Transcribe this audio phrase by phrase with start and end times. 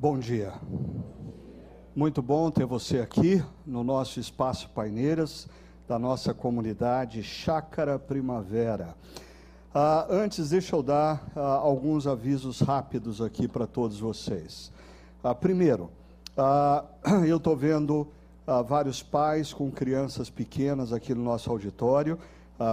[0.00, 0.54] Bom dia.
[1.94, 5.46] Muito bom ter você aqui no nosso espaço Paineiras,
[5.86, 8.96] da nossa comunidade Chácara Primavera.
[9.74, 14.72] Ah, antes, deixa eu dar ah, alguns avisos rápidos aqui para todos vocês.
[15.22, 15.90] Ah, primeiro,
[17.28, 18.08] eu estou vendo
[18.66, 22.18] vários pais com crianças pequenas aqui no nosso auditório.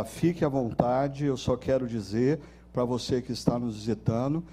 [0.05, 2.39] Fique à vontade, eu só quero dizer
[2.71, 4.45] para você que está nos visitando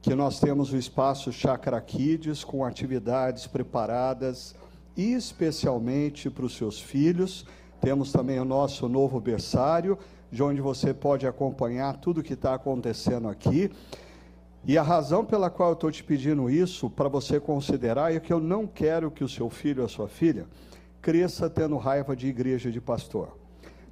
[0.00, 4.54] que nós temos o espaço Chakra Kids com atividades preparadas
[4.96, 7.44] especialmente para os seus filhos.
[7.80, 9.98] Temos também o nosso novo berçário,
[10.30, 13.70] de onde você pode acompanhar tudo o que está acontecendo aqui.
[14.64, 18.32] E a razão pela qual eu estou te pedindo isso, para você considerar, é que
[18.32, 20.46] eu não quero que o seu filho ou a sua filha
[21.00, 23.36] cresça tendo raiva de igreja de pastor.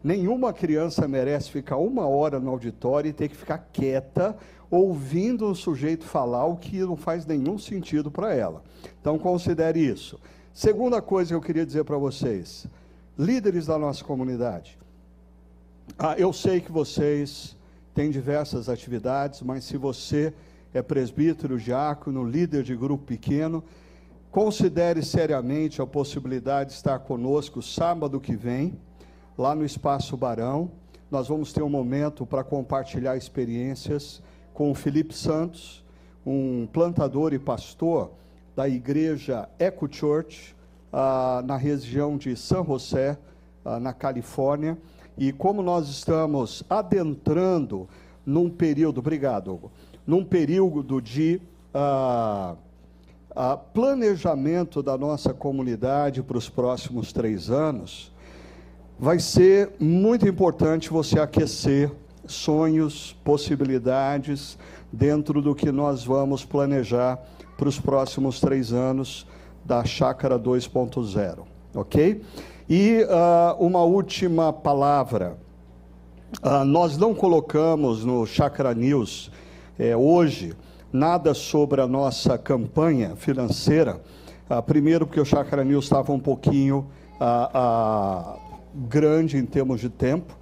[0.02, 4.36] Nenhuma criança merece ficar uma hora no auditório e ter que ficar quieta
[4.74, 8.62] ouvindo o sujeito falar o que não faz nenhum sentido para ela.
[9.00, 10.18] Então considere isso.
[10.52, 12.66] Segunda coisa que eu queria dizer para vocês,
[13.16, 14.76] líderes da nossa comunidade.
[15.98, 17.56] Ah, eu sei que vocês
[17.94, 20.34] têm diversas atividades, mas se você
[20.72, 23.62] é presbítero, diácono, líder de grupo pequeno,
[24.30, 28.76] considere seriamente a possibilidade de estar conosco sábado que vem
[29.38, 30.70] lá no Espaço Barão.
[31.10, 34.20] Nós vamos ter um momento para compartilhar experiências
[34.54, 35.84] com o Felipe Santos,
[36.24, 38.12] um plantador e pastor
[38.54, 40.54] da igreja Eco Church,
[40.92, 43.18] ah, na região de San José,
[43.64, 44.78] ah, na Califórnia.
[45.18, 47.88] E como nós estamos adentrando
[48.24, 49.72] num período, obrigado, Hugo,
[50.06, 51.42] num período de
[51.74, 52.54] ah,
[53.34, 58.12] ah planejamento da nossa comunidade para os próximos três anos,
[58.96, 61.90] vai ser muito importante você aquecer
[62.26, 64.58] sonhos, possibilidades
[64.92, 67.18] dentro do que nós vamos planejar
[67.56, 69.26] para os próximos três anos
[69.64, 72.22] da Chácara 2.0, ok?
[72.68, 75.36] E uh, uma última palavra.
[76.42, 79.30] Uh, nós não colocamos no Chácara News
[79.78, 80.52] eh, hoje
[80.92, 84.00] nada sobre a nossa campanha financeira.
[84.50, 86.86] Uh, primeiro, porque o Chácara News estava um pouquinho
[88.88, 90.36] grande em termos de tempo.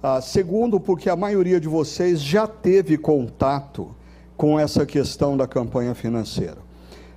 [0.00, 3.94] Ah, segundo, porque a maioria de vocês já teve contato
[4.36, 6.58] com essa questão da campanha financeira.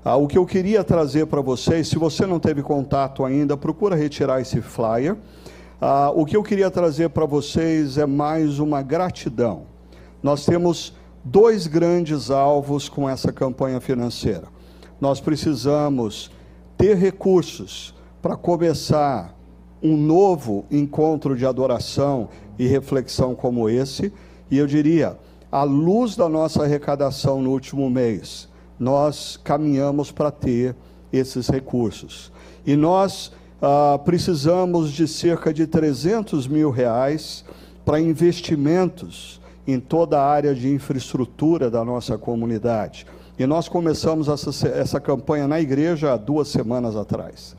[0.04, 3.96] Ah, o que eu queria trazer para vocês, se você não teve contato ainda, procura
[3.96, 5.16] retirar esse flyer.
[5.80, 9.68] Ah, o que eu queria trazer para vocês é mais uma gratidão.
[10.24, 14.48] Nós temos dois grandes alvos com essa campanha financeira.
[15.00, 16.32] Nós precisamos
[16.76, 17.94] ter recursos
[18.24, 19.38] para começar
[19.84, 22.30] um novo encontro de adoração
[22.62, 24.14] e reflexão como esse,
[24.52, 25.18] e eu diria,
[25.52, 28.48] à luz da nossa arrecadação no último mês,
[28.80, 30.76] nós caminhamos para ter
[31.12, 32.32] esses recursos.
[32.64, 37.44] E nós ah, precisamos de cerca de 300 mil reais
[37.84, 43.08] para investimentos em toda a área de infraestrutura da nossa comunidade.
[43.40, 47.56] E nós começamos essa, essa campanha na igreja há duas semanas atrás.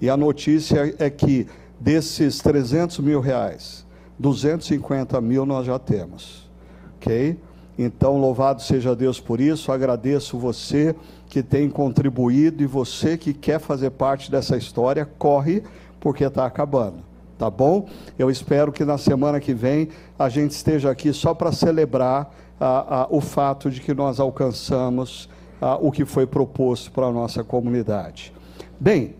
[0.00, 1.48] E a notícia é que
[1.80, 3.83] desses 300 mil reais,
[4.18, 6.48] 250 mil nós já temos.
[6.96, 7.38] Ok?
[7.76, 9.72] Então, louvado seja Deus por isso.
[9.72, 10.94] Agradeço você
[11.28, 15.62] que tem contribuído e você que quer fazer parte dessa história, corre,
[15.98, 16.98] porque está acabando.
[17.36, 17.88] Tá bom?
[18.16, 22.86] Eu espero que na semana que vem a gente esteja aqui só para celebrar ah,
[22.88, 25.28] ah, o fato de que nós alcançamos
[25.60, 28.32] ah, o que foi proposto para a nossa comunidade.
[28.78, 29.16] Bem,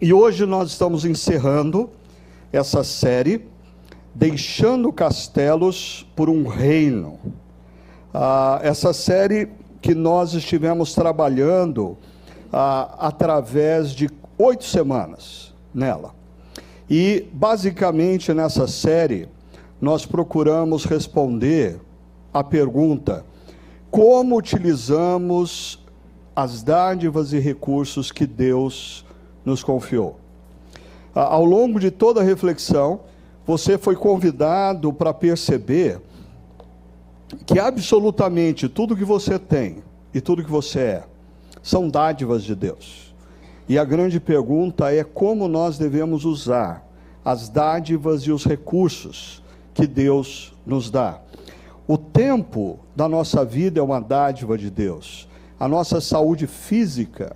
[0.00, 1.88] e hoje nós estamos encerrando
[2.52, 3.46] essa série,
[4.14, 7.18] Deixando Castelos por um Reino.
[8.12, 9.48] Ah, essa série
[9.82, 11.98] que nós estivemos trabalhando
[12.52, 14.08] ah, através de
[14.38, 16.14] oito semanas nela.
[16.88, 19.28] E, basicamente, nessa série,
[19.80, 21.80] nós procuramos responder
[22.32, 23.24] a pergunta:
[23.90, 25.84] como utilizamos
[26.36, 29.04] as dádivas e recursos que Deus
[29.44, 30.18] nos confiou.
[31.14, 33.00] Ao longo de toda a reflexão,
[33.46, 36.00] você foi convidado para perceber
[37.46, 39.82] que absolutamente tudo que você tem
[40.12, 41.04] e tudo que você é
[41.62, 43.14] são dádivas de Deus.
[43.68, 46.86] E a grande pergunta é como nós devemos usar
[47.24, 49.42] as dádivas e os recursos
[49.72, 51.18] que Deus nos dá.
[51.86, 55.28] O tempo da nossa vida é uma dádiva de Deus.
[55.58, 57.34] A nossa saúde física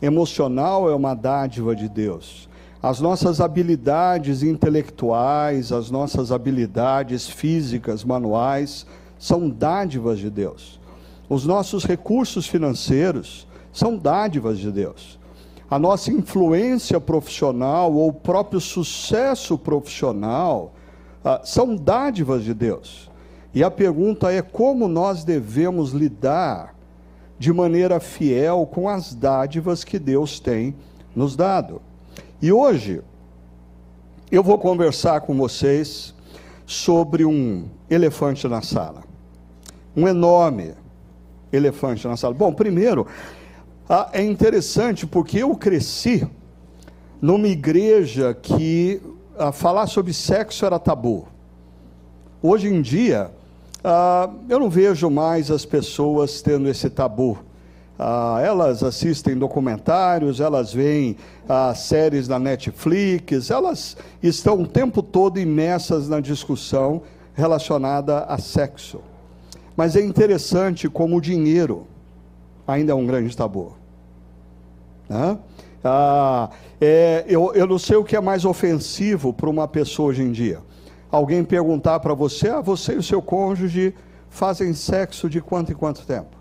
[0.00, 2.48] emocional é uma dádiva de Deus.
[2.82, 8.84] As nossas habilidades intelectuais, as nossas habilidades físicas, manuais,
[9.16, 10.80] são dádivas de Deus.
[11.28, 15.16] Os nossos recursos financeiros são dádivas de Deus.
[15.70, 20.72] A nossa influência profissional ou o próprio sucesso profissional
[21.24, 23.08] ah, são dádivas de Deus.
[23.54, 26.74] E a pergunta é como nós devemos lidar
[27.38, 30.74] de maneira fiel com as dádivas que Deus tem
[31.14, 31.80] nos dado.
[32.42, 33.00] E hoje
[34.28, 36.12] eu vou conversar com vocês
[36.66, 39.04] sobre um elefante na sala.
[39.96, 40.74] Um enorme
[41.52, 42.34] elefante na sala.
[42.34, 43.06] Bom, primeiro,
[43.88, 46.26] ah, é interessante porque eu cresci
[47.20, 49.00] numa igreja que
[49.38, 51.28] ah, falar sobre sexo era tabu.
[52.42, 53.30] Hoje em dia,
[53.84, 57.38] ah, eu não vejo mais as pessoas tendo esse tabu.
[57.98, 61.16] Ah, elas assistem documentários, elas veem
[61.48, 67.02] ah, séries na Netflix, elas estão o tempo todo imersas na discussão
[67.34, 69.00] relacionada a sexo.
[69.76, 71.86] Mas é interessante como o dinheiro
[72.66, 73.72] ainda é um grande tabu.
[75.08, 75.38] Né?
[75.84, 76.50] Ah,
[76.80, 80.32] é, eu, eu não sei o que é mais ofensivo para uma pessoa hoje em
[80.32, 80.60] dia.
[81.10, 83.94] Alguém perguntar para você, ah, você e o seu cônjuge
[84.30, 86.36] fazem sexo de quanto em quanto tempo?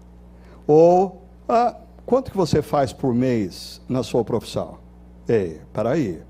[0.66, 1.21] Ou,
[1.52, 1.76] ah,
[2.06, 4.78] quanto que você faz por mês na sua profissão?
[5.28, 6.22] Ei, peraí,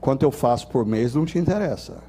[0.00, 2.02] quanto eu faço por mês não te interessa.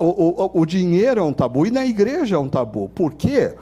[0.00, 0.04] o,
[0.44, 2.88] o, o dinheiro é um tabu e na igreja é um tabu.
[2.88, 3.54] Por quê?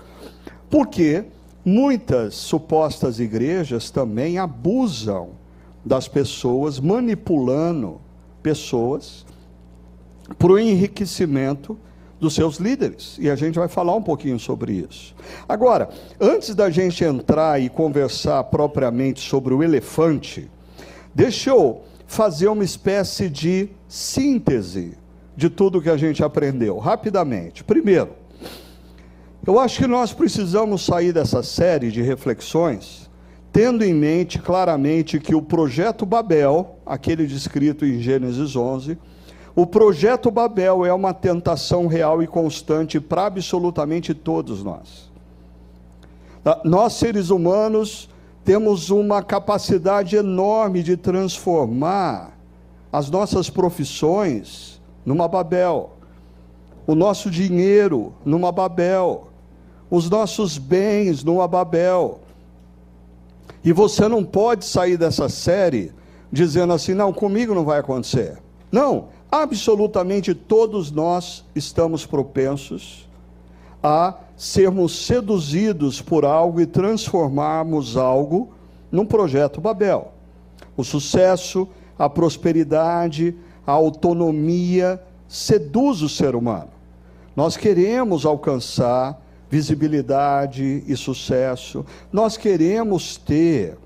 [0.71, 1.27] Porque
[1.65, 5.31] Muitas supostas igrejas também abusam
[5.85, 8.01] das pessoas, manipulando
[8.43, 9.27] pessoas
[10.39, 11.79] para o enriquecimento
[12.21, 13.17] dos seus líderes.
[13.19, 15.15] E a gente vai falar um pouquinho sobre isso.
[15.49, 15.89] Agora,
[16.21, 20.51] antes da gente entrar e conversar propriamente sobre o elefante,
[21.15, 24.99] deixa eu fazer uma espécie de síntese
[25.37, 27.65] de tudo que a gente aprendeu, rapidamente.
[27.65, 28.11] Primeiro,
[29.47, 33.11] eu acho que nós precisamos sair dessa série de reflexões
[33.53, 38.97] tendo em mente claramente que o projeto Babel, aquele descrito em Gênesis 11,
[39.55, 45.11] o projeto Babel é uma tentação real e constante para absolutamente todos nós.
[46.65, 48.09] Nós, seres humanos,
[48.45, 52.39] temos uma capacidade enorme de transformar
[52.93, 55.91] as nossas profissões numa Babel,
[56.87, 59.29] o nosso dinheiro numa Babel,
[59.91, 62.21] os nossos bens no Ababel.
[63.63, 65.93] E você não pode sair dessa série
[66.33, 68.39] dizendo assim: não, comigo não vai acontecer.
[68.73, 73.09] Não, absolutamente todos nós estamos propensos
[73.83, 78.51] a sermos seduzidos por algo e transformarmos algo
[78.91, 80.13] num projeto Babel.
[80.77, 81.69] O sucesso,
[81.99, 83.35] a prosperidade,
[83.67, 86.71] a autonomia seduz o ser humano.
[87.37, 91.85] Nós queremos alcançar visibilidade e sucesso.
[92.13, 93.77] Nós queremos ter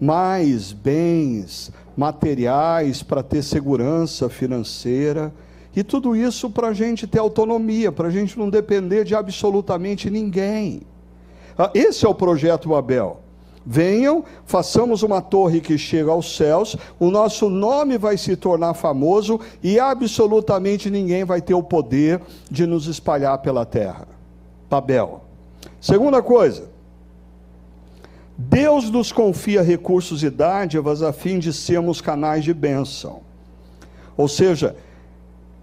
[0.00, 5.32] mais bens materiais para ter segurança financeira.
[5.74, 10.10] E tudo isso para a gente ter autonomia, para a gente não depender de absolutamente
[10.10, 10.82] ninguém.
[11.58, 13.20] Ah, esse é o projeto Abel.
[13.64, 19.38] Venham, façamos uma torre que chega aos céus, o nosso nome vai se tornar famoso
[19.62, 24.08] e absolutamente ninguém vai ter o poder de nos espalhar pela terra.
[24.68, 25.22] Babel.
[25.80, 26.71] Segunda coisa,
[28.48, 33.20] Deus nos confia recursos e dádivas a fim de sermos canais de bênção.
[34.16, 34.74] Ou seja,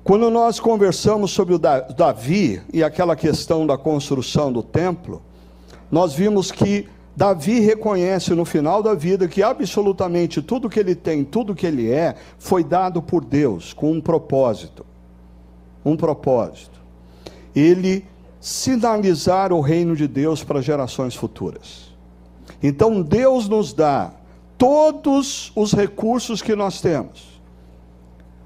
[0.02, 5.22] quando nós conversamos sobre o Davi e aquela questão da construção do templo,
[5.92, 11.26] nós vimos que Davi reconhece no final da vida que absolutamente tudo que ele tem,
[11.26, 14.86] tudo que ele é, foi dado por Deus com um propósito.
[15.84, 16.80] Um propósito.
[17.54, 18.06] Ele
[18.40, 21.89] sinalizar o reino de Deus para gerações futuras.
[22.62, 24.12] Então Deus nos dá
[24.58, 27.40] todos os recursos que nós temos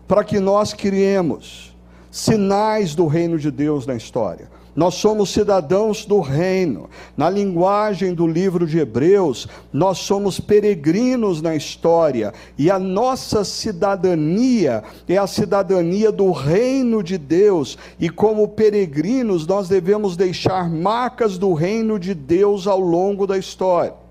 [0.07, 1.75] para que nós criemos
[2.11, 4.47] sinais do reino de Deus na história.
[4.75, 6.89] Nós somos cidadãos do reino.
[7.15, 12.33] Na linguagem do livro de Hebreus, nós somos peregrinos na história.
[12.57, 17.77] E a nossa cidadania é a cidadania do reino de Deus.
[17.99, 24.02] E como peregrinos, nós devemos deixar marcas do reino de Deus ao longo da história.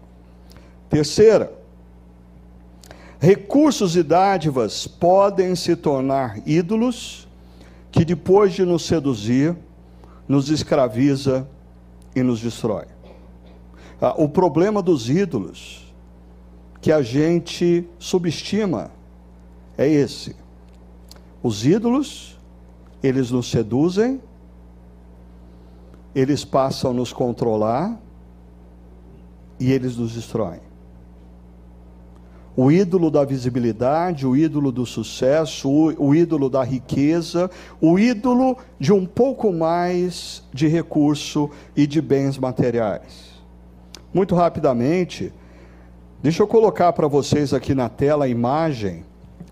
[0.92, 1.50] Terceira,
[3.18, 7.26] recursos e dádivas podem se tornar ídolos
[7.90, 9.56] que depois de nos seduzir,
[10.28, 11.48] nos escraviza
[12.14, 12.84] e nos destrói.
[13.98, 15.90] Ah, o problema dos ídolos
[16.82, 18.90] que a gente subestima
[19.78, 20.36] é esse.
[21.42, 22.38] Os ídolos,
[23.02, 24.20] eles nos seduzem,
[26.14, 27.98] eles passam a nos controlar
[29.58, 30.71] e eles nos destroem.
[32.54, 38.58] O ídolo da visibilidade, o ídolo do sucesso, o, o ídolo da riqueza, o ídolo
[38.78, 43.32] de um pouco mais de recurso e de bens materiais.
[44.12, 45.32] Muito rapidamente,
[46.22, 49.04] deixa eu colocar para vocês aqui na tela a imagem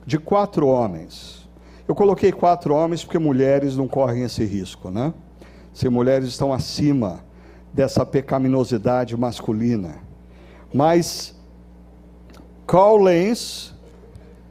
[0.04, 1.48] de quatro homens.
[1.88, 5.14] Eu coloquei quatro homens porque mulheres não correm esse risco, né?
[5.72, 7.24] Se mulheres estão acima
[7.72, 9.96] dessa pecaminosidade masculina.
[10.72, 11.34] Mas
[12.70, 13.74] Carl Lenz,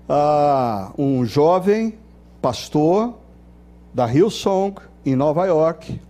[0.09, 1.97] uh, um jovem
[2.41, 3.17] pastor
[3.93, 6.01] da Hillsong, em Nova York,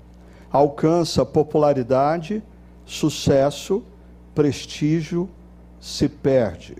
[0.51, 2.41] alcança popularidade,
[2.83, 3.83] sucesso,
[4.33, 5.29] prestígio,
[5.79, 6.77] se perde.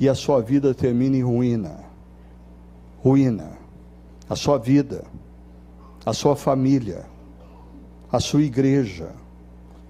[0.00, 1.80] E a sua vida termina em ruína.
[3.04, 3.58] Ruína.
[4.30, 5.04] A sua vida,
[6.06, 7.04] a sua família,
[8.10, 9.10] a sua igreja,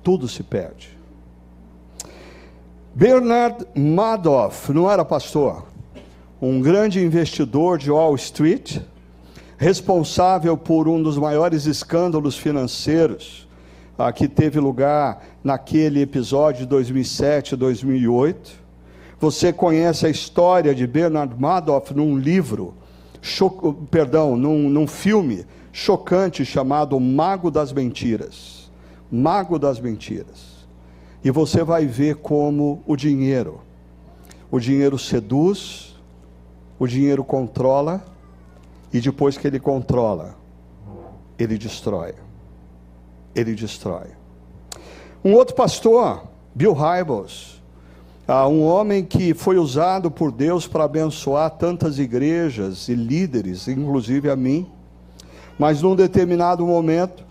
[0.03, 1.02] tudo se perde.
[2.95, 5.67] Bernard Madoff não era pastor,
[6.41, 8.81] um grande investidor de Wall Street,
[9.57, 13.49] responsável por um dos maiores escândalos financeiros
[13.97, 18.61] ah, que teve lugar naquele episódio de 2007 2008.
[19.19, 22.75] Você conhece a história de Bernard Madoff num livro,
[23.91, 28.71] perdão, num, num filme chocante chamado Mago das Mentiras.
[29.11, 30.52] Mago das Mentiras.
[31.25, 33.61] E você vai ver como o dinheiro,
[34.51, 35.95] o dinheiro seduz,
[36.79, 38.05] o dinheiro controla,
[38.93, 40.37] e depois que ele controla,
[41.39, 42.15] ele destrói.
[43.35, 44.09] Ele destrói.
[45.25, 46.25] Um outro pastor,
[46.55, 47.63] Bill Hybels,
[48.27, 54.31] ah, um homem que foi usado por Deus para abençoar tantas igrejas e líderes, inclusive
[54.31, 54.67] a mim,
[55.59, 57.25] mas num determinado momento,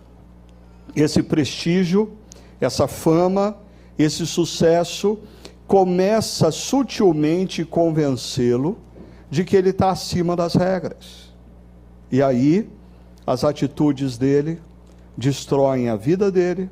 [0.95, 2.11] esse prestígio,
[2.59, 3.57] essa fama,
[3.97, 5.19] esse sucesso
[5.67, 8.77] começa sutilmente convencê-lo
[9.29, 11.33] de que ele está acima das regras.
[12.11, 12.69] E aí,
[13.25, 14.59] as atitudes dele
[15.17, 16.69] destroem a vida dele,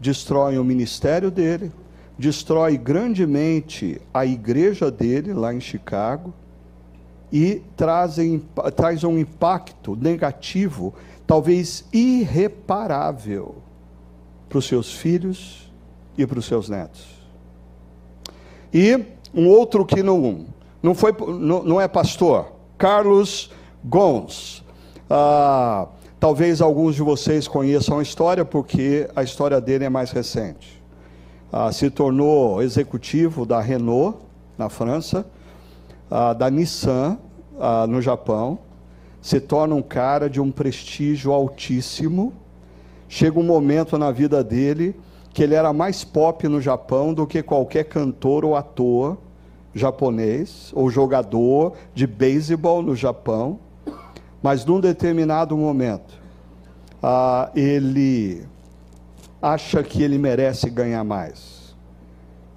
[0.00, 1.70] destroem o ministério dele,
[2.18, 6.32] destrói grandemente a igreja dele lá em Chicago
[7.30, 8.42] e trazem,
[8.74, 10.94] traz um impacto negativo,
[11.26, 13.56] talvez irreparável,
[14.48, 15.67] para os seus filhos,
[16.18, 17.06] e para os seus netos.
[18.74, 20.46] E um outro que não,
[20.82, 23.50] não, foi, não, não é pastor, Carlos
[23.84, 24.64] Gons.
[25.08, 25.86] Ah,
[26.18, 30.82] talvez alguns de vocês conheçam a história, porque a história dele é mais recente.
[31.52, 34.18] Ah, se tornou executivo da Renault,
[34.58, 35.24] na França,
[36.10, 37.16] ah, da Nissan,
[37.58, 38.58] ah, no Japão,
[39.22, 42.32] se torna um cara de um prestígio altíssimo.
[43.08, 44.94] Chega um momento na vida dele
[45.38, 49.16] que ele era mais pop no Japão do que qualquer cantor ou ator
[49.72, 53.60] japonês ou jogador de beisebol no Japão.
[54.42, 56.20] Mas num determinado momento,
[57.00, 58.48] ah, ele
[59.40, 61.72] acha que ele merece ganhar mais.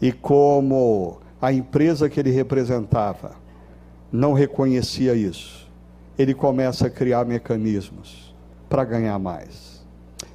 [0.02, 3.34] E como a empresa que ele representava
[4.12, 5.70] não reconhecia isso,
[6.18, 8.36] ele começa a criar mecanismos
[8.68, 9.71] para ganhar mais.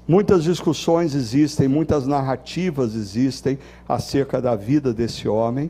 [0.08, 3.58] Muitas discussões existem, muitas narrativas existem
[3.88, 5.68] acerca da vida desse homem,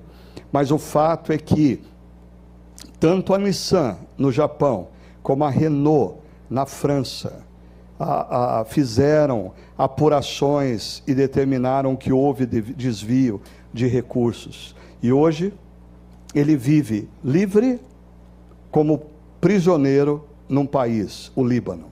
[0.52, 1.82] mas o fato é que
[3.00, 4.88] tanto a Nissan no Japão
[5.22, 6.18] como a Renault
[6.50, 7.44] na França
[7.98, 13.40] a, a, fizeram apurações e determinaram que houve desvio
[13.72, 14.76] de recursos.
[15.02, 15.52] E hoje
[16.34, 17.80] ele vive livre
[18.70, 19.02] como
[19.40, 21.86] prisioneiro num país, o Líbano.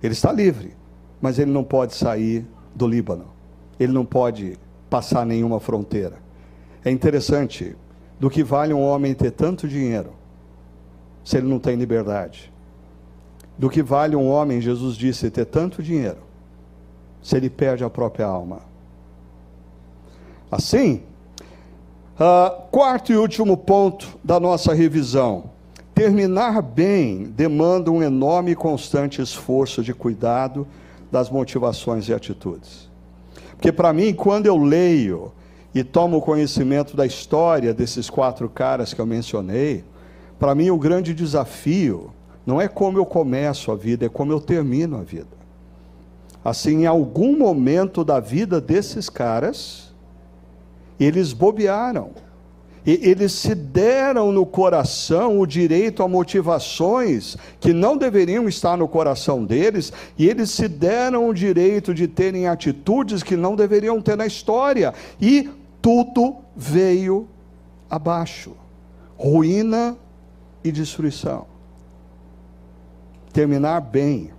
[0.00, 0.77] Ele está livre
[1.20, 3.26] mas ele não pode sair do Líbano,
[3.78, 4.58] ele não pode
[4.88, 6.16] passar nenhuma fronteira.
[6.84, 7.76] É interessante,
[8.18, 10.12] do que vale um homem ter tanto dinheiro,
[11.24, 12.52] se ele não tem liberdade?
[13.56, 16.18] Do que vale um homem, Jesus disse, ter tanto dinheiro,
[17.22, 18.60] se ele perde a própria alma?
[20.50, 21.02] Assim,
[22.18, 25.50] uh, quarto e último ponto da nossa revisão.
[25.94, 30.66] Terminar bem demanda um enorme e constante esforço de cuidado
[31.10, 32.88] das motivações e atitudes.
[33.52, 35.32] Porque para mim, quando eu leio
[35.74, 39.84] e tomo conhecimento da história desses quatro caras que eu mencionei,
[40.38, 42.12] para mim o grande desafio
[42.46, 45.36] não é como eu começo a vida, é como eu termino a vida.
[46.44, 49.92] Assim, em algum momento da vida desses caras,
[50.98, 52.12] eles bobearam
[52.92, 59.44] eles se deram no coração o direito a motivações que não deveriam estar no coração
[59.44, 64.26] deles, e eles se deram o direito de terem atitudes que não deveriam ter na
[64.26, 64.94] história.
[65.20, 65.50] E
[65.82, 67.28] tudo veio
[67.90, 68.52] abaixo
[69.18, 69.96] ruína
[70.62, 71.46] e destruição.
[73.32, 74.30] Terminar bem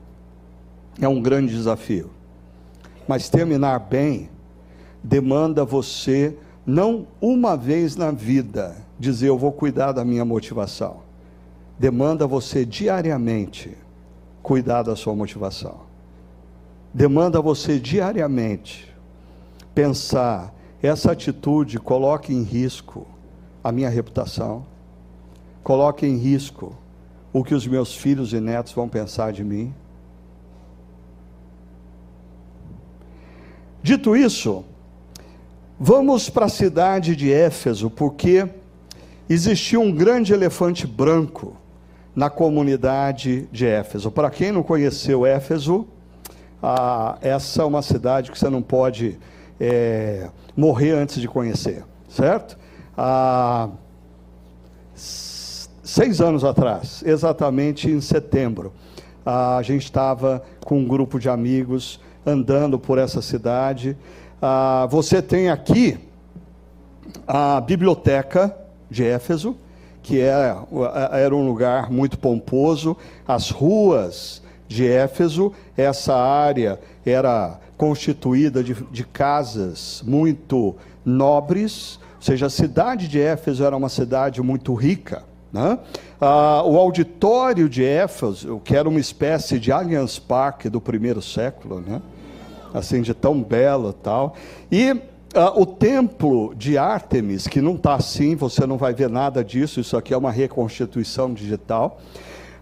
[1.00, 2.10] é um grande desafio,
[3.08, 4.30] mas terminar bem
[5.04, 6.36] demanda você,
[6.70, 10.98] não uma vez na vida, dizer eu vou cuidar da minha motivação,
[11.80, 13.76] demanda você diariamente
[14.44, 15.80] cuidar da sua motivação,
[16.94, 18.94] demanda você diariamente
[19.74, 23.08] pensar essa atitude coloca em risco
[23.64, 24.64] a minha reputação,
[25.64, 26.78] coloca em risco
[27.34, 29.74] o que os meus filhos e netos vão pensar de mim.
[33.82, 34.64] Dito isso,
[35.80, 38.48] vamos para a cidade de Éfeso, porque
[39.30, 41.56] existia um grande elefante branco
[42.14, 44.12] na comunidade de Éfeso.
[44.12, 45.88] Para quem não conheceu Éfeso,
[46.62, 49.18] ah, essa é uma cidade que você não pode
[49.60, 52.58] é, morrer antes de conhecer, certo?
[52.98, 53.70] Há
[54.94, 58.74] seis anos atrás, exatamente em setembro,
[59.26, 63.98] a gente estava com um grupo de amigos andando por essa cidade.
[64.42, 65.98] Ah, você tem aqui
[67.28, 68.56] a biblioteca
[68.90, 69.58] de Éfeso,
[70.02, 70.64] que era,
[71.14, 72.96] é, era um lugar muito pomposo,
[73.28, 82.46] as ruas de Éfeso, essa área era constituída de, de casas muito nobres, ou seja,
[82.46, 85.24] a cidade de Éfeso era uma cidade muito rica.
[85.52, 85.80] Né?
[86.22, 91.82] Ah, o auditório de Éfeso, que era uma espécie de Allianz Parque do primeiro século,
[91.82, 92.02] né?
[92.74, 94.36] Assim, de tão belo tal.
[94.72, 94.96] E
[95.36, 99.80] ah, o templo de Ártemis, que não está assim, você não vai ver nada disso,
[99.80, 102.00] isso aqui é uma reconstituição digital,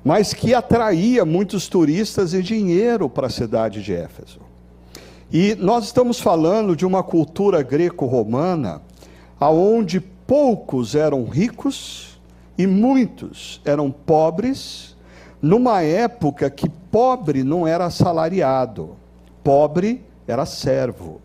[0.04, 4.40] mas que atraía muitos turistas e dinheiro para a cidade de Éfeso.
[5.32, 8.82] E nós estamos falando de uma cultura greco-romana
[9.40, 12.20] aonde poucos eram ricos
[12.58, 14.96] e muitos eram pobres,
[15.42, 18.96] numa época que pobre não era assalariado,
[19.44, 21.22] pobre era servo,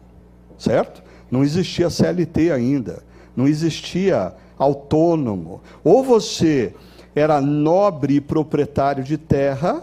[0.56, 1.02] certo?
[1.30, 3.02] Não existia CLT ainda,
[3.34, 5.60] não existia autônomo.
[5.82, 6.74] Ou você
[7.14, 9.82] era nobre e proprietário de terra,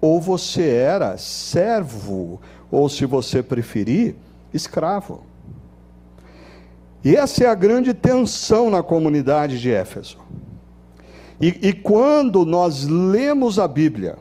[0.00, 4.14] ou você era servo ou se você preferir,
[4.54, 5.22] escravo.
[7.02, 10.18] E essa é a grande tensão na comunidade de Éfeso.
[11.40, 14.16] E, e quando nós lemos a Bíblia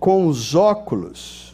[0.00, 1.47] com os óculos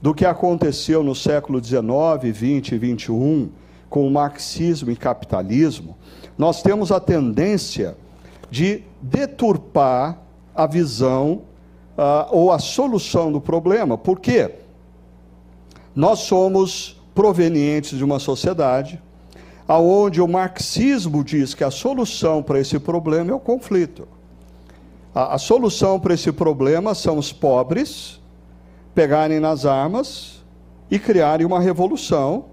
[0.00, 3.50] do que aconteceu no século 19, 20 e 21,
[3.88, 5.96] com o marxismo e capitalismo,
[6.36, 7.96] nós temos a tendência
[8.50, 10.18] de deturpar
[10.54, 11.42] a visão
[11.96, 13.96] uh, ou a solução do problema.
[13.96, 14.50] Por quê?
[15.94, 19.00] Nós somos provenientes de uma sociedade
[19.66, 24.06] aonde o marxismo diz que a solução para esse problema é o conflito.
[25.14, 28.20] A, a solução para esse problema são os pobres
[28.96, 30.42] pegarem nas armas
[30.90, 32.46] e criarem uma revolução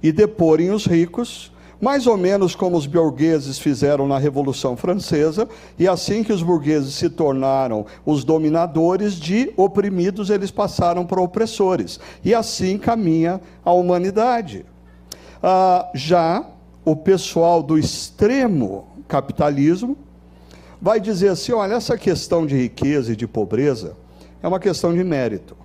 [0.00, 5.48] e deporem os ricos mais ou menos como os burgueses fizeram na Revolução Francesa,
[5.78, 11.98] e assim que os burgueses se tornaram os dominadores, de oprimidos eles passaram para opressores.
[12.22, 14.66] E assim caminha a humanidade.
[15.42, 16.44] Ah, já
[16.84, 19.96] o pessoal do extremo capitalismo
[20.82, 23.96] vai dizer assim: olha, essa questão de riqueza e de pobreza
[24.42, 25.56] é uma questão de mérito.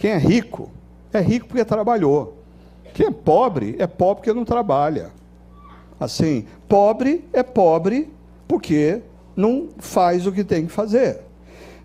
[0.00, 0.70] Quem é rico,
[1.12, 2.38] é rico porque trabalhou.
[2.94, 5.10] Quem é pobre, é pobre porque não trabalha.
[6.00, 8.10] Assim, pobre é pobre
[8.48, 9.02] porque
[9.36, 11.20] não faz o que tem que fazer.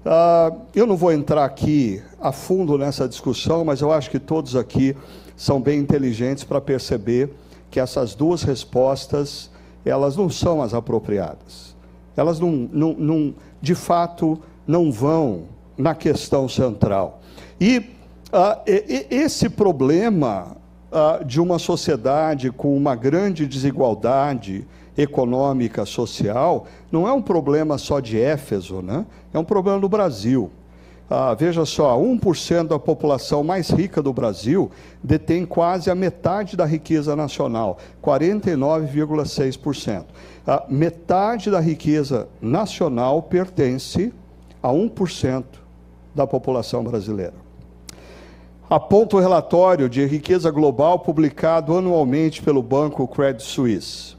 [0.06, 4.56] Uh, eu não vou entrar aqui a fundo nessa discussão, mas eu acho que todos
[4.56, 4.96] aqui
[5.36, 7.34] são bem inteligentes para perceber
[7.70, 9.52] que essas duas respostas
[9.84, 11.76] elas não são as apropriadas.
[12.16, 15.44] Elas não, não, não de fato não vão
[15.78, 17.20] na questão central.
[17.60, 17.94] E
[18.32, 18.62] uh,
[19.10, 20.56] esse problema
[21.26, 24.66] de uma sociedade com uma grande desigualdade
[24.98, 29.06] econômica, social, não é um problema só de Éfeso, né?
[29.34, 30.50] é um problema do Brasil.
[31.08, 34.72] Ah, veja só, 1% da população mais rica do Brasil
[35.04, 40.04] detém quase a metade da riqueza nacional, 49,6%.
[40.48, 44.12] Ah, metade da riqueza nacional pertence
[44.64, 45.44] a 1%
[46.16, 47.45] da população brasileira
[48.70, 54.16] aponta o relatório de riqueza global publicado anualmente pelo banco Credit Suisse.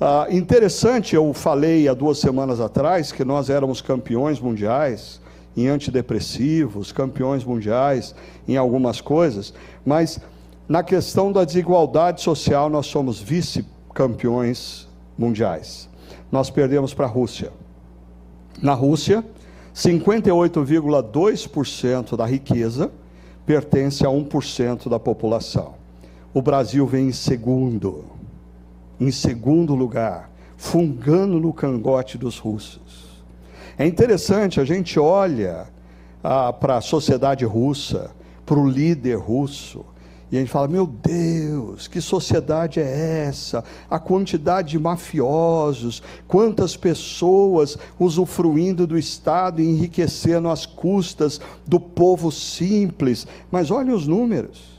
[0.00, 5.22] Ah, interessante, eu falei há duas semanas atrás que nós éramos campeões mundiais
[5.56, 8.12] em antidepressivos, campeões mundiais
[8.48, 9.54] em algumas coisas,
[9.86, 10.18] mas
[10.68, 15.88] na questão da desigualdade social nós somos vice campeões mundiais.
[16.32, 17.52] Nós perdemos para a Rússia.
[18.60, 19.24] Na Rússia,
[19.72, 22.90] 58,2% da riqueza
[23.46, 25.74] pertence a 1% da população.
[26.32, 28.04] O Brasil vem em segundo,
[29.00, 33.22] em segundo lugar, fungando no cangote dos russos.
[33.78, 35.66] É interessante, a gente olha
[36.22, 38.10] ah, para a sociedade russa,
[38.46, 39.84] para o líder russo,
[40.30, 43.62] e a gente fala: meu Deus, que sociedade é essa?
[43.88, 52.32] A quantidade de mafiosos, quantas pessoas usufruindo do Estado e enriquecendo às custas do povo
[52.32, 53.26] simples.
[53.50, 54.74] Mas olha os números.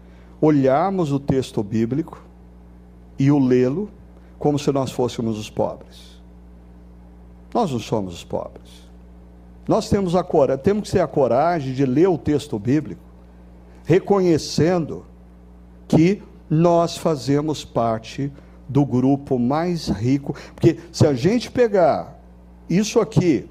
[0.41, 2.21] olharmos o texto bíblico
[3.17, 3.89] e o lê-lo
[4.37, 6.19] como se nós fôssemos os pobres.
[7.53, 8.89] Nós não somos os pobres.
[9.67, 10.23] Nós temos, a
[10.57, 13.01] temos que ter a coragem de ler o texto bíblico,
[13.85, 15.05] reconhecendo
[15.87, 18.31] que nós fazemos parte
[18.67, 22.19] do grupo mais rico, porque se a gente pegar
[22.69, 23.47] isso aqui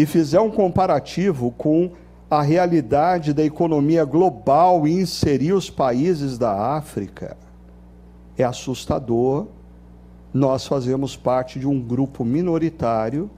[0.00, 1.90] e fizer um comparativo com
[2.30, 7.36] a realidade da economia global e inserir os países da África,
[8.38, 9.46] é assustador.
[10.32, 13.28] Nós fazemos parte de um grupo minoritário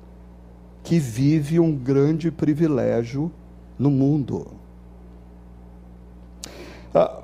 [0.85, 3.33] que vive um grande privilégio
[3.77, 4.47] no mundo.
[6.95, 7.23] Ah,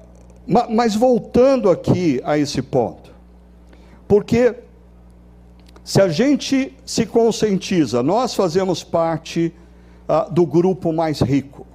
[0.69, 3.13] mas voltando aqui a esse ponto,
[4.09, 4.57] porque
[5.89, 9.55] se a gente se conscientiza, nós fazemos parte
[10.07, 11.67] ah, do grupo mais rico,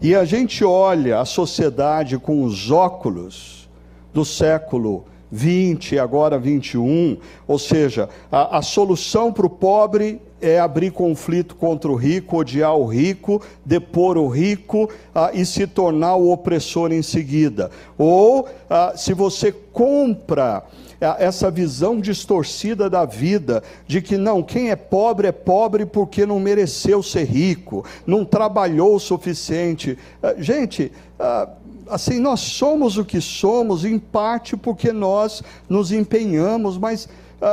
[0.00, 3.68] e a gente olha a sociedade com os óculos
[4.10, 10.90] do século 20, agora 21, ou seja, a, a solução para o pobre é abrir
[10.90, 16.32] conflito contra o rico, odiar o rico, depor o rico ah, e se tornar o
[16.32, 17.70] opressor em seguida.
[17.98, 20.64] Ou ah, se você compra
[21.00, 26.40] essa visão distorcida da vida, de que não, quem é pobre é pobre porque não
[26.40, 29.98] mereceu ser rico, não trabalhou o suficiente.
[30.22, 31.48] Ah, gente, ah,
[31.88, 37.08] assim, nós somos o que somos, em parte porque nós nos empenhamos, mas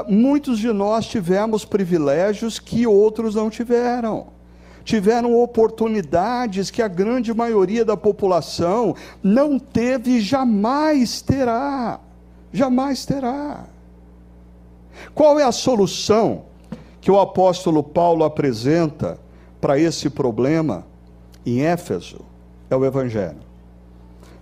[0.08, 4.27] muitos de nós tivemos privilégios que outros não tiveram
[4.84, 11.99] tiveram oportunidades que a grande maioria da população não teve e jamais terá
[12.53, 13.65] jamais terá.
[15.13, 16.43] Qual é a solução
[17.01, 19.19] que o apóstolo Paulo apresenta
[19.59, 20.85] para esse problema
[21.45, 22.21] em Éfeso?
[22.69, 23.39] É o Evangelho.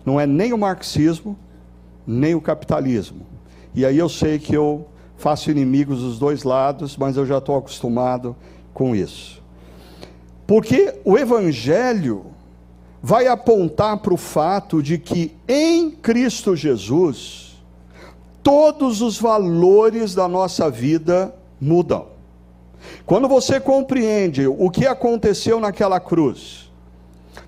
[0.05, 1.37] Não é nem o marxismo,
[2.05, 3.25] nem o capitalismo.
[3.73, 4.85] E aí eu sei que eu
[5.17, 8.35] faço inimigos dos dois lados, mas eu já estou acostumado
[8.73, 9.41] com isso.
[10.45, 12.25] Porque o Evangelho
[13.01, 17.50] vai apontar para o fato de que em Cristo Jesus,
[18.43, 22.07] todos os valores da nossa vida mudam.
[23.05, 26.71] Quando você compreende o que aconteceu naquela cruz,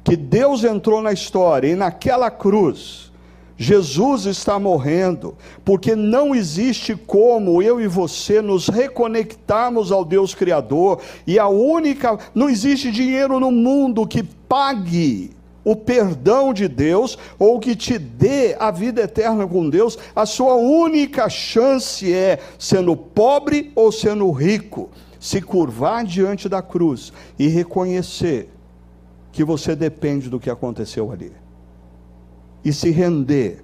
[0.03, 3.12] que Deus entrou na história e naquela cruz
[3.56, 10.99] Jesus está morrendo, porque não existe como eu e você nos reconectarmos ao Deus Criador,
[11.25, 15.32] e a única, não existe dinheiro no mundo que pague
[15.63, 19.97] o perdão de Deus ou que te dê a vida eterna com Deus.
[20.15, 27.13] A sua única chance é sendo pobre ou sendo rico, se curvar diante da cruz
[27.39, 28.49] e reconhecer
[29.32, 31.32] que você depende do que aconteceu ali
[32.63, 33.63] e se render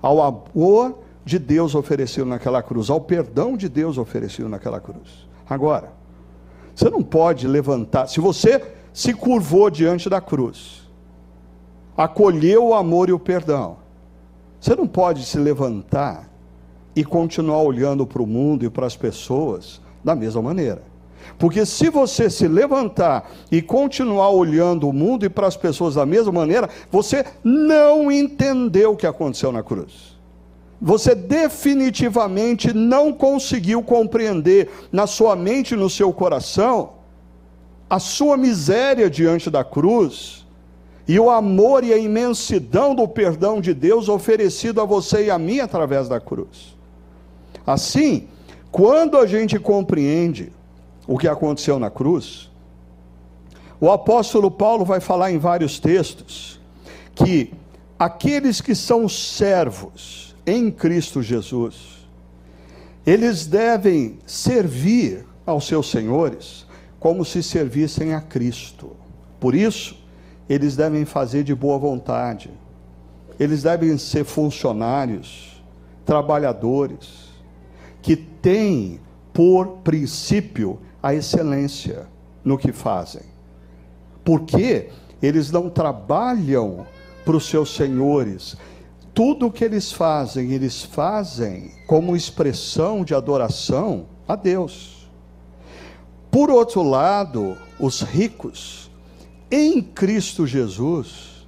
[0.00, 5.28] ao amor de Deus oferecido naquela cruz, ao perdão de Deus oferecido naquela cruz.
[5.48, 5.92] Agora,
[6.74, 10.77] você não pode levantar, se você se curvou diante da cruz,
[11.98, 13.78] acolheu o amor e o perdão,
[14.60, 16.30] você não pode se levantar
[16.94, 20.82] e continuar olhando para o mundo e para as pessoas da mesma maneira.
[21.36, 26.06] Porque se você se levantar e continuar olhando o mundo e para as pessoas da
[26.06, 30.16] mesma maneira, você não entendeu o que aconteceu na cruz.
[30.80, 36.90] Você definitivamente não conseguiu compreender na sua mente e no seu coração
[37.90, 40.46] a sua miséria diante da cruz
[41.08, 45.38] e o amor e a imensidão do perdão de Deus oferecido a você e a
[45.38, 46.76] mim através da cruz.
[47.66, 48.28] Assim,
[48.70, 50.52] quando a gente compreende
[51.06, 52.50] o que aconteceu na cruz,
[53.80, 56.60] o apóstolo Paulo vai falar em vários textos
[57.14, 57.54] que
[57.98, 62.06] aqueles que são servos em Cristo Jesus,
[63.06, 66.66] eles devem servir aos seus senhores
[67.00, 68.94] como se servissem a Cristo.
[69.40, 69.97] Por isso,
[70.48, 72.50] eles devem fazer de boa vontade,
[73.38, 75.62] eles devem ser funcionários,
[76.04, 77.28] trabalhadores,
[78.00, 79.00] que têm
[79.32, 82.06] por princípio a excelência
[82.42, 83.22] no que fazem.
[84.24, 84.88] Porque
[85.22, 86.86] eles não trabalham
[87.24, 88.56] para os seus senhores.
[89.12, 95.08] Tudo o que eles fazem, eles fazem como expressão de adoração a Deus.
[96.30, 98.87] Por outro lado, os ricos,
[99.50, 101.46] em Cristo Jesus,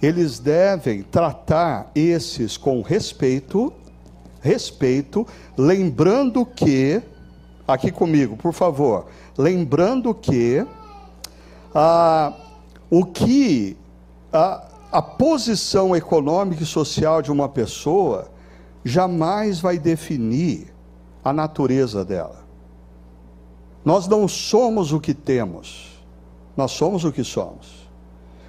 [0.00, 3.72] eles devem tratar esses com respeito,
[4.40, 7.02] respeito, lembrando que
[7.66, 9.06] aqui comigo, por favor.
[9.36, 10.64] Lembrando que
[11.74, 12.32] ah,
[12.88, 13.76] o que
[14.32, 18.30] a, a posição econômica e social de uma pessoa
[18.84, 20.72] jamais vai definir
[21.24, 22.46] a natureza dela.
[23.84, 25.95] Nós não somos o que temos,
[26.56, 27.86] nós somos o que somos.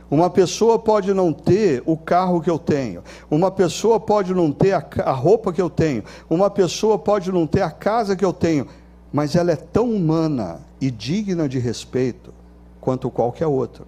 [0.09, 4.71] Uma pessoa pode não ter o carro que eu tenho, uma pessoa pode não ter
[4.71, 8.31] a, a roupa que eu tenho, uma pessoa pode não ter a casa que eu
[8.31, 8.67] tenho,
[9.11, 12.33] mas ela é tão humana e digna de respeito
[12.79, 13.85] quanto qualquer outro.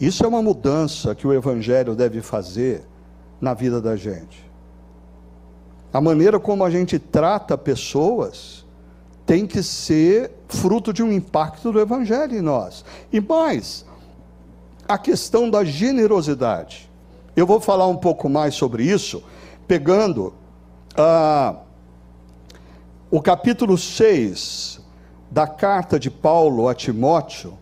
[0.00, 2.84] Isso é uma mudança que o Evangelho deve fazer
[3.40, 4.44] na vida da gente.
[5.92, 8.63] A maneira como a gente trata pessoas
[9.26, 12.84] tem que ser fruto de um impacto do Evangelho em nós.
[13.12, 13.84] E mais,
[14.86, 16.90] a questão da generosidade.
[17.34, 19.22] Eu vou falar um pouco mais sobre isso,
[19.66, 20.34] pegando.
[20.96, 21.56] Ah,
[23.10, 24.80] o capítulo 6
[25.30, 27.58] da carta de Paulo a Timóteo,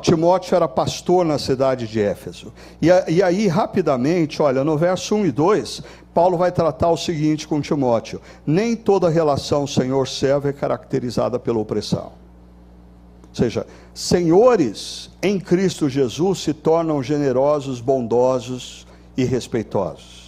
[0.00, 2.52] Timóteo era pastor na cidade de Éfeso.
[2.82, 7.46] E, e, aí, rapidamente, olha, no verso 1 e 2, Paulo vai tratar o seguinte
[7.46, 12.12] com Timóteo: nem toda relação senhor-servo é caracterizada pela opressão.
[13.28, 20.20] Ou seja, senhores em Cristo Jesus se tornam generosos, bondosos e respeitosos.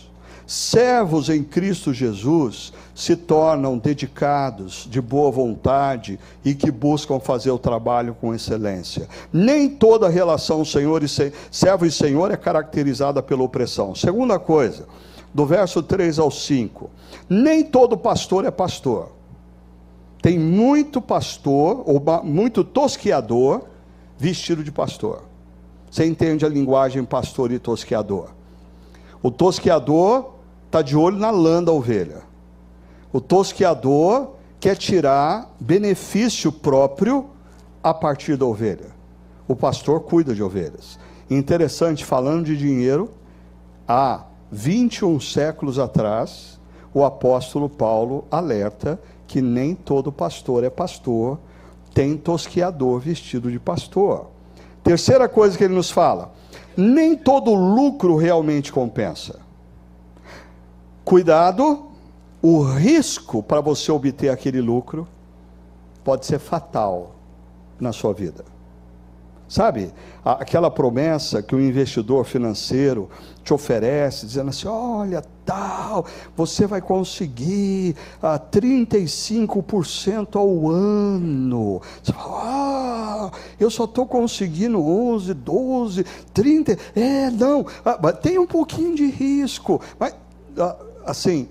[0.47, 7.59] Servos em Cristo Jesus se tornam dedicados, de boa vontade e que buscam fazer o
[7.59, 9.09] trabalho com excelência.
[9.33, 13.95] Nem toda relação senhor e se, servo e senhor é caracterizada pela opressão.
[13.95, 14.87] Segunda coisa,
[15.33, 16.91] do verso 3 ao 5,
[17.29, 19.11] nem todo pastor é pastor.
[20.21, 23.63] Tem muito pastor, ou muito tosqueador,
[24.17, 25.25] vestido de pastor.
[25.91, 28.29] Você entende a linguagem pastor e tosqueador?
[29.23, 30.35] O tosqueador
[30.67, 32.23] está de olho na lã da ovelha.
[33.13, 37.31] O tosqueador quer tirar benefício próprio
[37.83, 38.91] a partir da ovelha.
[39.47, 40.99] O pastor cuida de ovelhas.
[41.29, 43.11] Interessante, falando de dinheiro,
[43.87, 46.61] há 21 séculos atrás,
[46.93, 51.41] o apóstolo Paulo alerta que nem todo pastor é pastor,
[51.95, 54.27] tem tosqueador vestido de pastor.
[54.85, 56.33] Terceira coisa que ele nos fala:
[56.77, 59.41] nem todo lucro realmente compensa.
[61.03, 61.87] Cuidado
[62.43, 65.09] o risco para você obter aquele lucro
[66.05, 67.15] pode ser fatal
[67.81, 68.52] na sua vida.
[69.53, 69.93] Sabe,
[70.25, 73.11] aquela promessa que o investidor financeiro
[73.45, 81.83] te oferece, dizendo assim: olha, tal, você vai conseguir ah, 35% ao ano.
[82.03, 86.79] Você fala, ah, eu só estou conseguindo 11, 12, 30.
[86.97, 89.83] É, não, ah, tem um pouquinho de risco.
[90.01, 90.17] Mas,
[90.57, 91.47] ah, assim,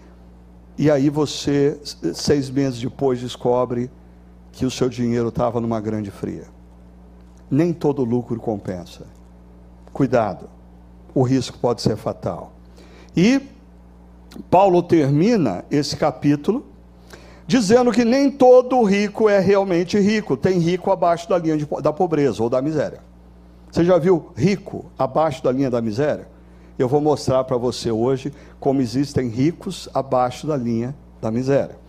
[0.75, 1.79] e aí você,
[2.15, 3.91] seis meses depois, descobre
[4.51, 6.60] que o seu dinheiro estava numa grande fria
[7.51, 9.05] nem todo lucro compensa.
[9.91, 10.49] Cuidado,
[11.13, 12.53] o risco pode ser fatal.
[13.15, 13.41] E
[14.49, 16.65] Paulo termina esse capítulo
[17.45, 21.91] dizendo que nem todo rico é realmente rico, tem rico abaixo da linha de, da
[21.91, 22.99] pobreza ou da miséria.
[23.69, 26.29] Você já viu rico abaixo da linha da miséria?
[26.79, 31.80] Eu vou mostrar para você hoje como existem ricos abaixo da linha da miséria.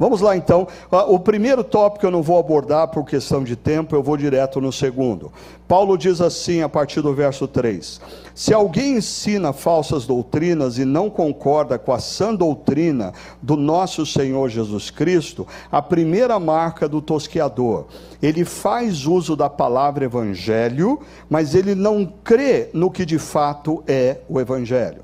[0.00, 0.66] Vamos lá então.
[0.90, 4.58] Ah, o primeiro tópico eu não vou abordar por questão de tempo, eu vou direto
[4.58, 5.30] no segundo.
[5.68, 8.00] Paulo diz assim a partir do verso 3:
[8.34, 14.48] Se alguém ensina falsas doutrinas e não concorda com a sã doutrina do nosso Senhor
[14.48, 17.84] Jesus Cristo, a primeira marca do tosqueador,
[18.22, 24.20] ele faz uso da palavra evangelho, mas ele não crê no que de fato é
[24.30, 25.02] o evangelho.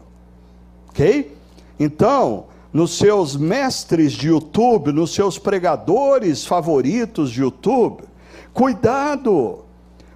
[0.89, 1.37] OK?
[1.79, 2.47] Então,
[2.77, 8.05] nos seus mestres de YouTube, nos seus pregadores favoritos de YouTube.
[8.53, 9.65] Cuidado,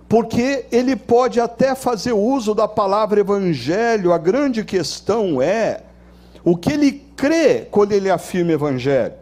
[0.06, 5.84] porque ele pode até fazer uso da palavra evangelho, a grande questão é
[6.44, 9.14] o que ele crê quando ele afirma evangelho.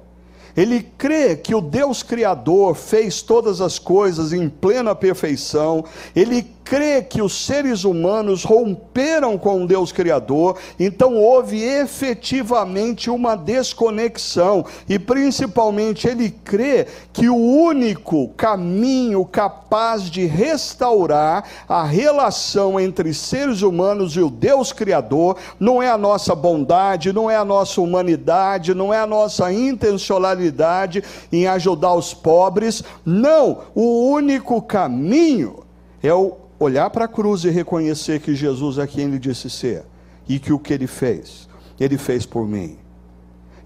[0.57, 5.85] Ele crê que o Deus Criador fez todas as coisas em plena perfeição,
[6.17, 13.35] ele crê que os seres humanos romperam com o Deus Criador, então houve efetivamente uma
[13.35, 23.15] desconexão, e principalmente ele crê que o único caminho capaz de restaurar a relação entre
[23.15, 27.81] seres humanos e o Deus Criador não é a nossa bondade, não é a nossa
[27.81, 31.03] humanidade, não é a nossa intencionalidade
[31.33, 35.65] em ajudar os pobres, não, o único caminho
[36.03, 39.85] é o olhar para a cruz e reconhecer que Jesus é quem ele disse ser
[40.29, 42.79] e que o que ele fez, ele fez por mim.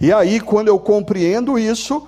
[0.01, 2.07] E aí, quando eu compreendo isso,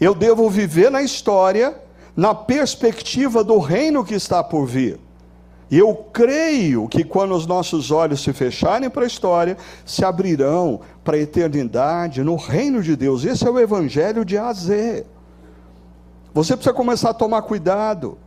[0.00, 1.80] eu devo viver na história,
[2.14, 4.98] na perspectiva do reino que está por vir.
[5.70, 10.80] E eu creio que quando os nossos olhos se fecharem para a história, se abrirão
[11.02, 13.24] para a eternidade no reino de Deus.
[13.24, 15.04] Esse é o evangelho de A a Z.
[16.32, 18.18] Você precisa começar a tomar cuidado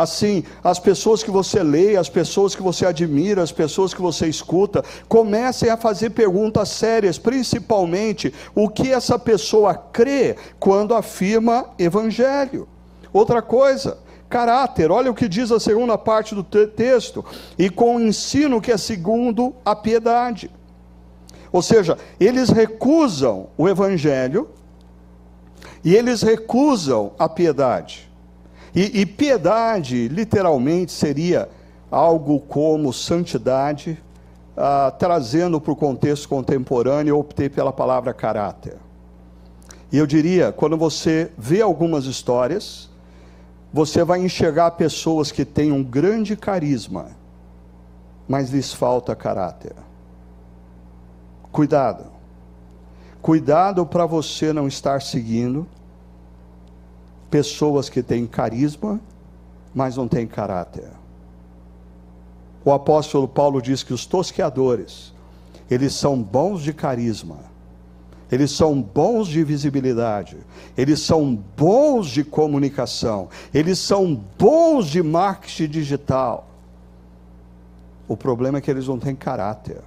[0.00, 4.26] assim, as pessoas que você lê, as pessoas que você admira, as pessoas que você
[4.26, 12.68] escuta, comecem a fazer perguntas sérias, principalmente o que essa pessoa crê quando afirma evangelho.
[13.12, 17.24] Outra coisa, caráter, olha o que diz a segunda parte do texto,
[17.58, 20.50] e com o ensino que é segundo a piedade.
[21.52, 24.48] Ou seja, eles recusam o evangelho
[25.84, 28.09] e eles recusam a piedade.
[28.74, 31.48] E, e piedade, literalmente, seria
[31.90, 34.00] algo como santidade,
[34.56, 38.76] ah, trazendo para o contexto contemporâneo, eu optei pela palavra caráter.
[39.90, 42.88] E eu diria, quando você vê algumas histórias,
[43.72, 47.08] você vai enxergar pessoas que têm um grande carisma,
[48.28, 49.74] mas lhes falta caráter.
[51.50, 52.04] Cuidado.
[53.20, 55.66] Cuidado para você não estar seguindo
[57.30, 59.00] pessoas que têm carisma,
[59.74, 60.90] mas não têm caráter.
[62.64, 65.14] O apóstolo Paulo diz que os tosqueadores,
[65.70, 67.38] eles são bons de carisma,
[68.30, 70.36] eles são bons de visibilidade,
[70.76, 76.48] eles são bons de comunicação, eles são bons de marketing digital.
[78.06, 79.80] O problema é que eles não têm caráter.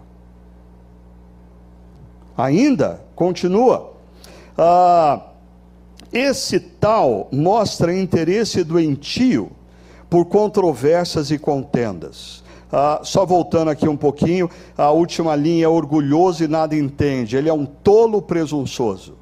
[2.37, 3.93] Ainda, continua.
[4.57, 5.21] Ah,
[6.13, 9.51] esse tal mostra interesse doentio
[10.09, 12.43] por controvérsias e contendas.
[12.71, 17.35] Ah, só voltando aqui um pouquinho, a última linha é orgulhoso e nada entende.
[17.35, 19.15] Ele é um tolo presunçoso.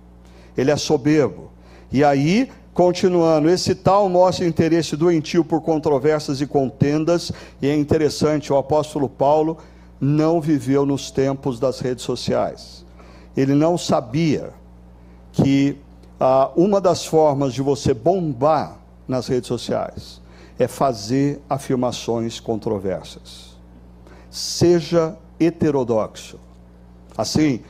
[0.57, 1.49] Ele é soberbo.
[1.91, 7.31] E aí, continuando, esse tal mostra interesse doentio por controvérsias e contendas.
[7.61, 9.57] E é interessante, o apóstolo Paulo
[9.99, 12.85] não viveu nos tempos das redes sociais.
[13.35, 14.51] Ele não sabia
[15.31, 15.77] que
[16.21, 20.21] ah, uma das formas de você bombar nas redes sociais
[20.59, 23.57] é fazer afirmações controversas.
[24.29, 26.39] Seja heterodoxo.
[27.17, 27.61] Assim,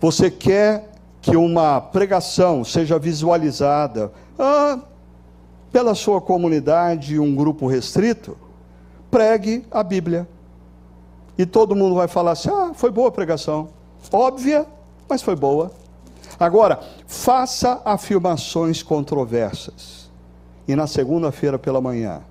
[0.00, 4.80] você quer que uma pregação seja visualizada ah,
[5.70, 8.36] pela sua comunidade, um grupo restrito?
[9.14, 10.26] pregue a Bíblia.
[11.38, 13.68] E todo mundo vai falar assim: ah, foi boa a pregação.
[14.10, 14.66] Óbvia,
[15.08, 15.70] mas foi boa.
[16.38, 20.10] Agora, faça afirmações controversas.
[20.66, 22.22] E na segunda-feira pela manhã,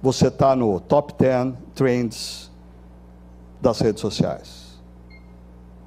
[0.00, 2.50] você está no top 10 trends
[3.60, 4.78] das redes sociais.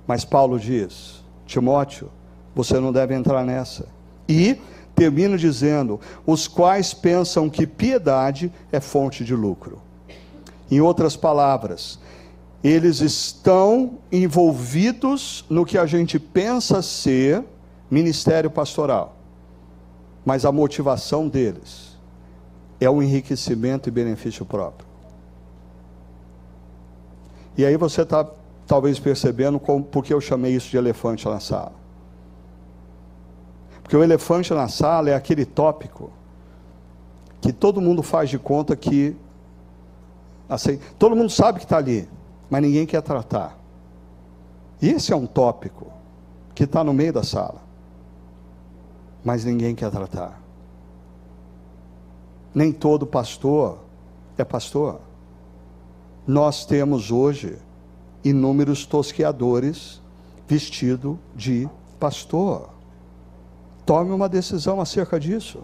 [0.05, 2.09] Mas Paulo diz: Timóteo,
[2.53, 3.87] você não deve entrar nessa.
[4.27, 4.59] E
[4.93, 9.81] termina dizendo: os quais pensam que piedade é fonte de lucro.
[10.69, 11.99] Em outras palavras,
[12.63, 17.43] eles estão envolvidos no que a gente pensa ser
[17.89, 19.17] ministério pastoral,
[20.23, 21.97] mas a motivação deles
[22.79, 24.87] é o enriquecimento e benefício próprio.
[27.57, 28.27] E aí você está
[28.65, 31.73] talvez percebendo como, porque eu chamei isso de elefante na sala.
[33.81, 36.11] Porque o elefante na sala é aquele tópico
[37.41, 39.15] que todo mundo faz de conta que
[40.47, 42.07] assim, todo mundo sabe que está ali,
[42.51, 43.57] mas ninguém quer tratar.
[44.81, 45.87] E esse é um tópico
[46.53, 47.61] que está no meio da sala,
[49.23, 50.41] mas ninguém quer tratar.
[52.53, 53.79] Nem todo pastor
[54.37, 54.99] é pastor.
[56.27, 57.57] Nós temos hoje
[58.21, 60.01] inúmeros tosqueadores
[60.45, 62.69] vestido de pastor.
[63.85, 65.63] Tome uma decisão acerca disso.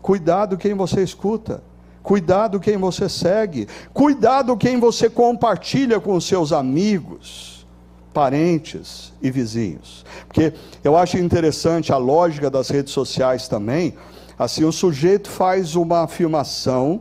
[0.00, 1.62] Cuidado quem você escuta.
[2.06, 3.66] Cuidado quem você segue.
[3.92, 7.66] Cuidado quem você compartilha com os seus amigos,
[8.14, 10.04] parentes e vizinhos.
[10.28, 10.52] Porque
[10.84, 13.96] eu acho interessante a lógica das redes sociais também.
[14.38, 17.00] Assim, o sujeito faz uma afirmação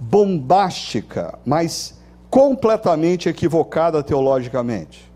[0.00, 5.12] bombástica, mas completamente equivocada teologicamente.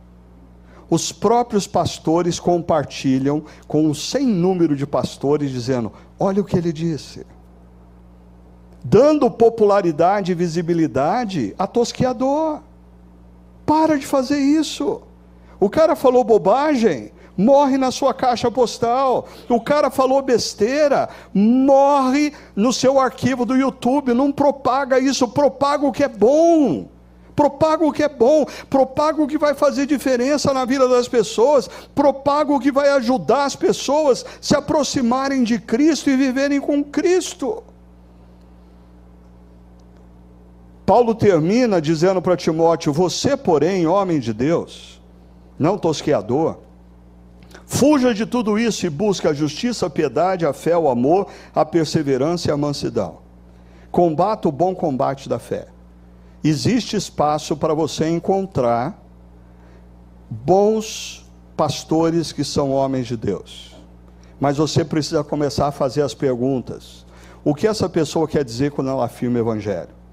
[0.88, 6.72] Os próprios pastores compartilham com um sem número de pastores, dizendo: Olha o que ele
[6.72, 7.26] disse
[8.84, 12.60] dando popularidade e visibilidade a tosqueador.
[13.64, 15.00] Para de fazer isso.
[15.58, 19.26] O cara falou bobagem, morre na sua caixa postal.
[19.48, 24.12] O cara falou besteira, morre no seu arquivo do YouTube.
[24.12, 26.88] Não propaga isso, propaga o que é bom.
[27.34, 31.68] Propaga o que é bom, propaga o que vai fazer diferença na vida das pessoas,
[31.92, 37.60] propaga o que vai ajudar as pessoas se aproximarem de Cristo e viverem com Cristo.
[40.86, 45.00] Paulo termina dizendo para Timóteo: Você, porém, homem de Deus,
[45.58, 46.58] não tosqueador,
[47.66, 51.64] fuja de tudo isso e busque a justiça, a piedade, a fé, o amor, a
[51.64, 53.18] perseverança e a mansidão.
[53.90, 55.68] Combata o bom combate da fé.
[56.42, 59.02] Existe espaço para você encontrar
[60.28, 61.24] bons
[61.56, 63.74] pastores que são homens de Deus.
[64.38, 67.06] Mas você precisa começar a fazer as perguntas.
[67.42, 70.03] O que essa pessoa quer dizer quando ela afirma o evangelho?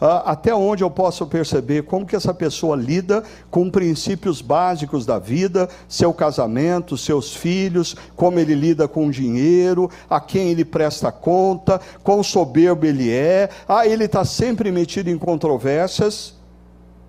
[0.00, 5.18] Ah, até onde eu posso perceber como que essa pessoa lida com princípios básicos da
[5.18, 11.12] vida, seu casamento, seus filhos, como ele lida com o dinheiro, a quem ele presta
[11.12, 16.34] conta, quão soberbo ele é, ah, ele está sempre metido em controvérsias,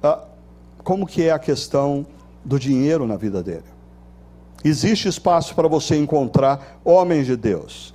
[0.03, 0.19] ah,
[0.83, 2.05] como que é a questão
[2.43, 3.75] do dinheiro na vida dele?
[4.63, 7.93] Existe espaço para você encontrar homens de Deus.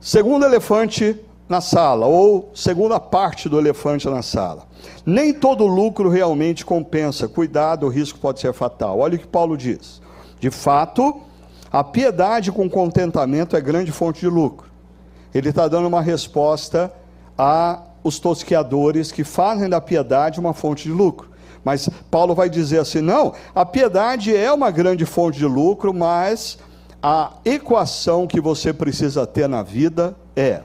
[0.00, 4.66] Segundo elefante, na sala, ou segunda parte do elefante na sala.
[5.04, 7.28] Nem todo lucro realmente compensa.
[7.28, 8.98] Cuidado, o risco pode ser fatal.
[8.98, 10.00] Olha o que Paulo diz.
[10.40, 11.20] De fato,
[11.70, 14.68] a piedade com contentamento é grande fonte de lucro.
[15.34, 16.92] Ele está dando uma resposta
[17.36, 21.30] a os tosqueadores que fazem da piedade uma fonte de lucro.
[21.64, 26.58] Mas Paulo vai dizer assim: não, a piedade é uma grande fonte de lucro, mas
[27.02, 30.60] a equação que você precisa ter na vida é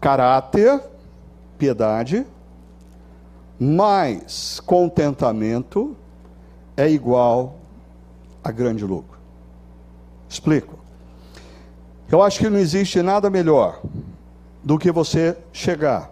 [0.00, 0.80] caráter,
[1.58, 2.26] piedade,
[3.58, 5.96] mais contentamento
[6.76, 7.56] é igual
[8.42, 9.18] a grande lucro.
[10.28, 10.78] Explico.
[12.10, 13.80] Eu acho que não existe nada melhor
[14.64, 16.10] do que você chegar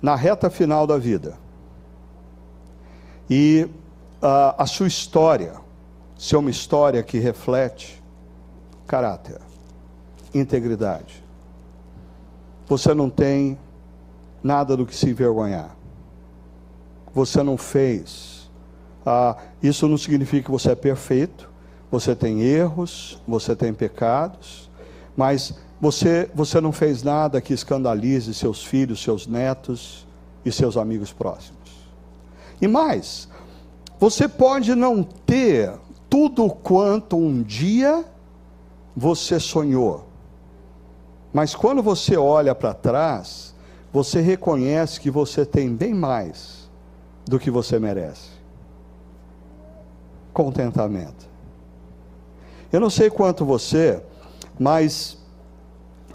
[0.00, 1.36] na reta final da vida
[3.30, 3.68] e
[4.22, 5.54] uh, a sua história
[6.18, 8.02] ser uma história que reflete
[8.86, 9.40] caráter,
[10.34, 11.21] integridade,
[12.72, 13.58] você não tem
[14.42, 15.76] nada do que se envergonhar.
[17.12, 18.50] Você não fez.
[19.04, 21.50] Ah, isso não significa que você é perfeito.
[21.90, 24.70] Você tem erros, você tem pecados,
[25.14, 30.06] mas você, você não fez nada que escandalize seus filhos, seus netos
[30.42, 31.60] e seus amigos próximos.
[32.58, 33.28] E mais,
[34.00, 35.74] você pode não ter
[36.08, 38.02] tudo quanto um dia
[38.96, 40.11] você sonhou.
[41.32, 43.54] Mas quando você olha para trás,
[43.92, 46.68] você reconhece que você tem bem mais
[47.26, 48.30] do que você merece.
[50.32, 51.30] Contentamento.
[52.72, 54.02] Eu não sei quanto você,
[54.58, 55.18] mas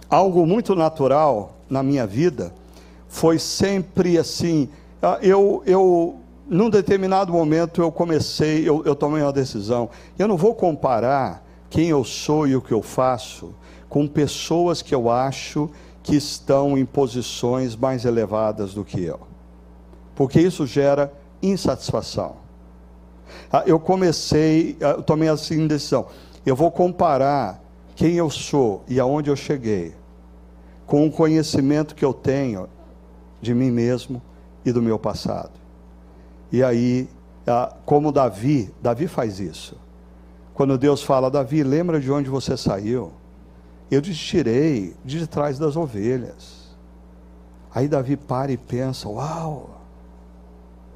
[0.10, 2.54] algo muito natural na minha vida
[3.08, 4.70] foi sempre assim.
[5.02, 9.90] Ah, eu, eu num determinado momento eu comecei, eu, eu tomei uma decisão.
[10.18, 13.54] Eu não vou comparar quem eu sou e o que eu faço
[13.90, 15.70] com pessoas que eu acho
[16.04, 19.20] que estão em posições mais elevadas do que eu,
[20.16, 21.12] porque isso gera
[21.42, 22.48] insatisfação.
[23.52, 26.08] Ah, eu comecei, ah, eu tomei assim decisão.
[26.46, 27.62] Eu vou comparar
[27.96, 29.94] quem eu sou e aonde eu cheguei
[30.86, 32.70] com o conhecimento que eu tenho
[33.42, 34.22] de mim mesmo
[34.66, 35.52] e do meu passado.
[36.52, 37.10] E aí,
[37.46, 39.76] ah, como Davi, Davi faz isso.
[40.54, 43.12] Quando Deus fala, Davi, lembra de onde você saiu?
[43.90, 46.76] Eu te tirei de trás das ovelhas.
[47.74, 49.82] Aí Davi para e pensa: Uau,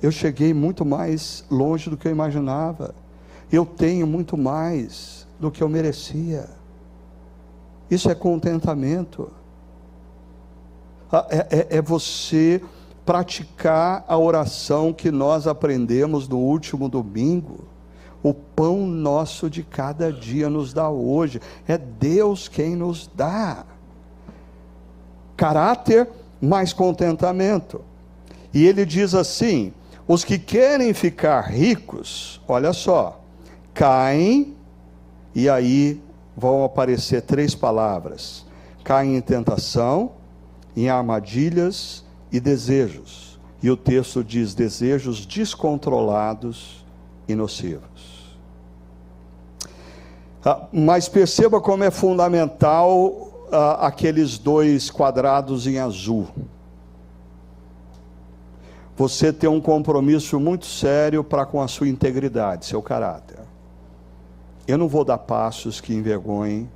[0.02, 2.94] eu cheguei muito mais longe do que eu imaginava.
[3.52, 6.50] Eu tenho muito mais do que eu merecia.
[7.90, 9.32] Isso é contentamento.
[11.12, 12.62] Ah, é, é, é você
[13.06, 17.66] praticar a oração que nós aprendemos no último domingo.
[18.24, 21.42] O pão nosso de cada dia nos dá hoje.
[21.68, 23.66] É Deus quem nos dá.
[25.36, 26.08] Caráter
[26.42, 27.82] mais contentamento.
[28.54, 29.74] E ele diz assim:
[30.08, 33.22] os que querem ficar ricos, olha só,
[33.74, 34.56] caem,
[35.34, 36.02] e aí
[36.36, 38.46] vão aparecer três palavras:
[38.84, 40.12] caem em tentação,
[40.76, 43.40] em armadilhas e desejos.
[43.64, 46.86] E o texto diz: desejos descontrolados
[47.28, 47.91] e nocivos.
[50.44, 56.28] Ah, mas perceba como é fundamental ah, aqueles dois quadrados em azul.
[58.98, 63.40] Você tem um compromisso muito sério para com a sua integridade, seu caráter.
[64.68, 66.70] Eu não vou dar passos que envergonhem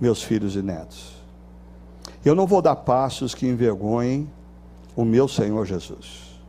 [0.00, 1.14] meus filhos e netos.
[2.24, 4.30] Eu não vou dar passos que envergonhem
[4.96, 6.40] o meu Senhor Jesus.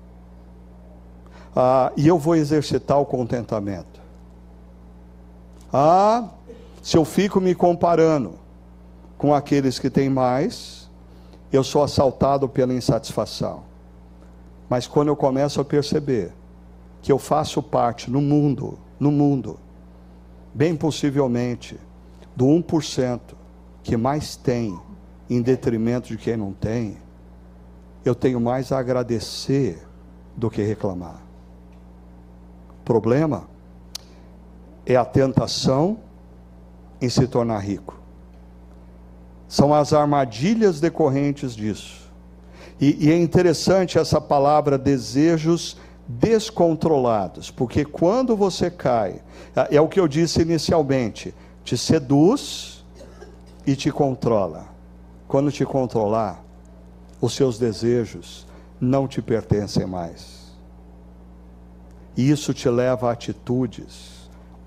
[1.55, 3.94] Ah, e eu vou exercitar o contentamento.
[5.77, 6.29] Ah,
[6.81, 8.35] se eu fico me comparando
[9.17, 10.89] com aqueles que têm mais,
[11.51, 13.63] eu sou assaltado pela insatisfação.
[14.69, 16.31] Mas quando eu começo a perceber
[17.01, 19.59] que eu faço parte no mundo, no mundo,
[20.53, 21.77] bem possivelmente
[22.33, 23.19] do 1%
[23.83, 24.79] que mais tem
[25.29, 26.95] em detrimento de quem não tem,
[28.05, 29.85] eu tenho mais a agradecer
[30.37, 31.21] do que reclamar.
[32.85, 33.53] Problema
[34.85, 35.97] é a tentação
[37.01, 37.99] em se tornar rico.
[39.47, 42.05] São as armadilhas decorrentes disso.
[42.79, 45.77] E, e, é interessante essa palavra desejos
[46.07, 49.21] descontrolados, porque quando você cai,
[49.55, 51.33] é, é o que eu disse inicialmente,
[51.63, 52.85] te seduz
[53.65, 54.67] e te controla.
[55.27, 56.43] Quando te controlar,
[57.19, 58.45] os seus desejos
[58.79, 60.53] não te pertencem mais.
[62.15, 64.14] E isso te leva a atitudes.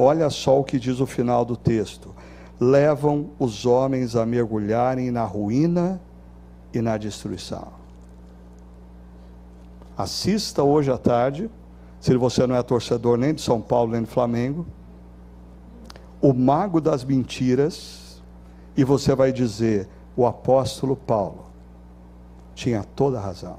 [0.00, 2.14] Olha só o que diz o final do texto:
[2.60, 6.00] levam os homens a mergulharem na ruína
[6.72, 7.72] e na destruição.
[9.96, 11.50] Assista hoje à tarde,
[11.98, 14.64] se você não é torcedor nem de São Paulo nem de Flamengo,
[16.20, 18.22] o mago das mentiras,
[18.76, 21.46] e você vai dizer: o apóstolo Paulo
[22.54, 23.58] tinha toda a razão.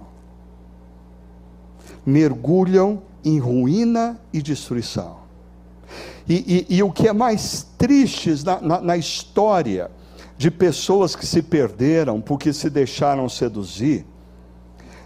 [2.05, 5.28] Mergulham em ruína e destruição.
[6.29, 9.89] E, e, e o que é mais triste na, na, na história
[10.37, 14.05] de pessoas que se perderam porque se deixaram seduzir,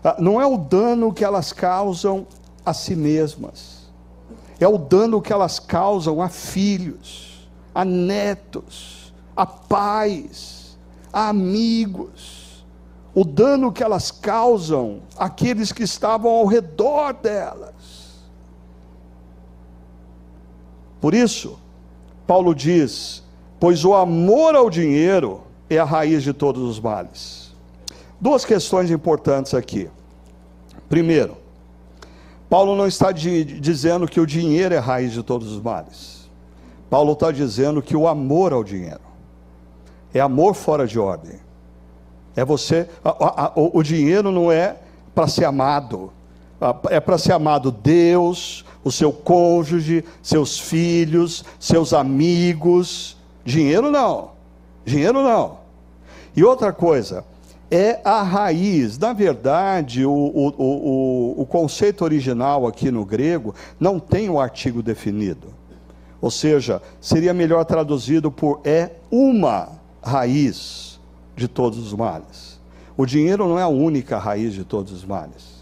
[0.03, 2.27] ah, não é o dano que elas causam
[2.65, 3.89] a si mesmas,
[4.59, 10.77] é o dano que elas causam a filhos, a netos, a pais,
[11.11, 12.43] a amigos
[13.15, 18.12] o dano que elas causam àqueles que estavam ao redor delas.
[21.03, 21.59] Por isso,
[22.25, 23.21] Paulo diz:
[23.59, 27.53] pois o amor ao dinheiro é a raiz de todos os males.
[28.21, 29.89] Duas questões importantes aqui.
[30.87, 31.35] Primeiro,
[32.49, 36.29] Paulo não está de, dizendo que o dinheiro é a raiz de todos os males.
[36.89, 39.01] Paulo está dizendo que o amor ao dinheiro
[40.13, 41.37] é amor fora de ordem.
[42.33, 42.87] É você.
[43.03, 44.77] A, a, o, o dinheiro não é
[45.13, 46.13] para ser amado.
[46.89, 53.17] É para ser amado Deus, o seu cônjuge, seus filhos, seus amigos.
[53.45, 54.31] Dinheiro não.
[54.85, 55.57] Dinheiro não.
[56.35, 57.23] E outra coisa,
[57.69, 58.97] é a raiz.
[58.97, 64.83] Na verdade, o, o, o, o conceito original aqui no grego não tem o artigo
[64.83, 65.47] definido.
[66.21, 69.69] Ou seja, seria melhor traduzido por é uma
[70.01, 70.99] raiz
[71.35, 72.59] de todos os males.
[72.95, 75.52] O dinheiro não é a única raiz de todos os males,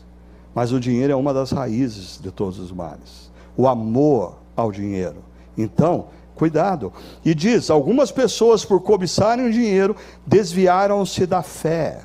[0.53, 3.31] mas o dinheiro é uma das raízes de todos os males.
[3.55, 5.17] O amor ao dinheiro.
[5.57, 6.91] Então, cuidado.
[7.23, 9.95] E diz: algumas pessoas, por cobiçarem o dinheiro,
[10.25, 12.01] desviaram-se da fé.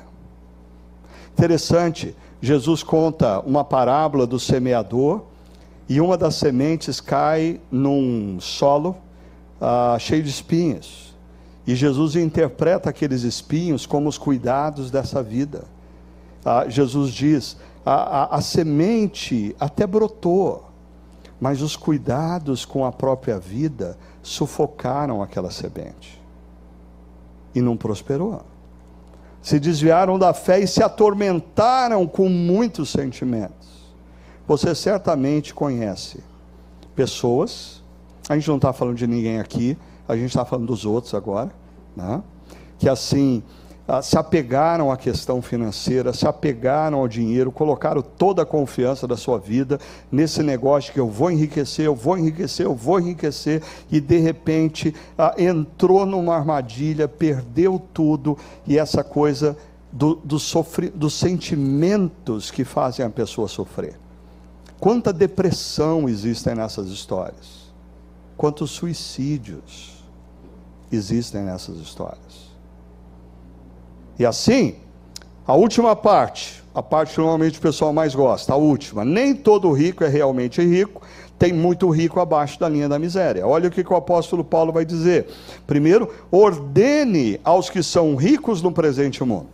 [1.33, 5.23] Interessante, Jesus conta uma parábola do semeador,
[5.89, 8.97] e uma das sementes cai num solo
[9.59, 11.15] ah, cheio de espinhos.
[11.65, 15.65] E Jesus interpreta aqueles espinhos como os cuidados dessa vida.
[16.45, 20.65] Ah, Jesus diz: a, a, a semente até brotou,
[21.39, 26.21] mas os cuidados com a própria vida sufocaram aquela semente.
[27.55, 28.41] E não prosperou.
[29.41, 33.95] Se desviaram da fé e se atormentaram com muitos sentimentos.
[34.45, 36.21] Você certamente conhece
[36.93, 37.81] pessoas,
[38.27, 41.51] a gente não está falando de ninguém aqui, a gente está falando dos outros agora,
[41.95, 42.21] né?
[42.77, 43.41] que assim
[44.03, 49.39] se apegaram à questão financeira, se apegaram ao dinheiro, colocaram toda a confiança da sua
[49.39, 49.79] vida
[50.11, 54.93] nesse negócio que eu vou enriquecer, eu vou enriquecer, eu vou enriquecer, e de repente
[55.17, 59.57] ah, entrou numa armadilha, perdeu tudo, e essa coisa
[59.91, 60.37] do, do
[60.93, 63.97] dos sentimentos que fazem a pessoa sofrer.
[64.79, 67.71] Quanta depressão existem nessas histórias,
[68.35, 70.03] quantos suicídios
[70.91, 72.46] existem nessas histórias.
[74.19, 74.75] E assim,
[75.45, 79.71] a última parte, a parte que normalmente o pessoal mais gosta, a última, nem todo
[79.71, 81.01] rico é realmente rico,
[81.37, 83.45] tem muito rico abaixo da linha da miséria.
[83.45, 85.27] Olha o que o apóstolo Paulo vai dizer.
[85.67, 89.47] Primeiro, ordene aos que são ricos no presente mundo.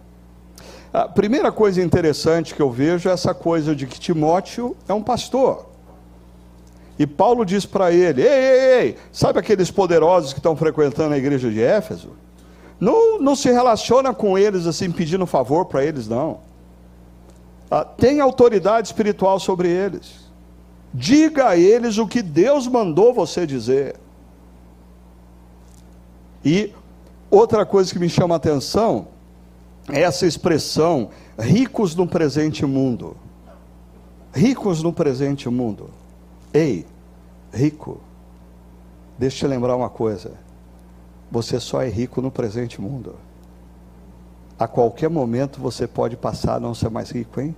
[0.94, 5.02] A primeira coisa interessante que eu vejo é essa coisa de que Timóteo é um
[5.02, 5.66] pastor.
[6.98, 11.18] E Paulo diz para ele: ei, ei, ei, sabe aqueles poderosos que estão frequentando a
[11.18, 12.12] igreja de Éfeso?
[12.84, 16.42] Não, não se relaciona com eles assim, pedindo favor para eles, não.
[17.72, 20.30] Ah, tem autoridade espiritual sobre eles.
[20.94, 23.96] Diga a eles o que Deus mandou você dizer.
[26.44, 26.74] E
[27.32, 29.08] outra coisa que me chama a atenção
[29.88, 31.10] é essa expressão:
[31.40, 33.16] ricos no presente mundo.
[34.36, 35.90] Ricos no presente mundo.
[36.54, 36.86] Ei,
[37.54, 38.02] rico,
[39.18, 40.43] deixa eu te lembrar uma coisa.
[41.34, 43.16] Você só é rico no presente mundo.
[44.60, 47.56] A qualquer momento você pode passar a não ser mais rico, hein?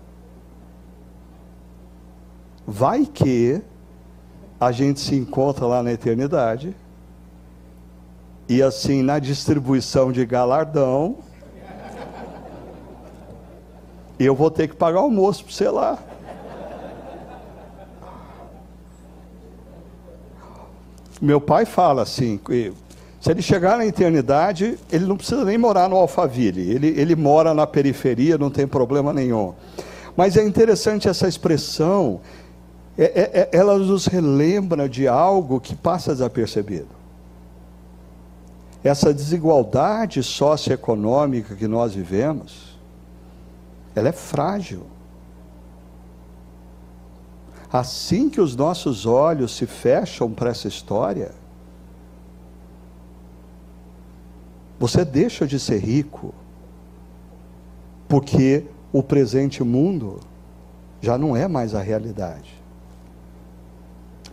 [2.65, 3.61] Vai que
[4.57, 6.73] a gente se encontra lá na eternidade
[8.47, 11.17] e assim na distribuição de galardão
[14.17, 15.99] eu vou ter que pagar almoço para você lá.
[21.21, 22.39] Meu pai fala assim:
[23.25, 27.55] se ele chegar na eternidade, ele não precisa nem morar no Alphaville, ele, ele mora
[27.55, 29.51] na periferia, não tem problema nenhum.
[30.15, 32.21] Mas é interessante essa expressão,
[32.95, 36.89] é, é, é ela nos relembra de algo que passa desapercebido.
[38.83, 42.77] Essa desigualdade socioeconômica que nós vivemos,
[43.95, 44.83] ela é frágil.
[47.73, 51.31] Assim que os nossos olhos se fecham para essa história,
[54.79, 56.33] você deixa de ser rico,
[58.07, 60.19] porque o presente mundo
[61.01, 62.53] já não é mais a realidade.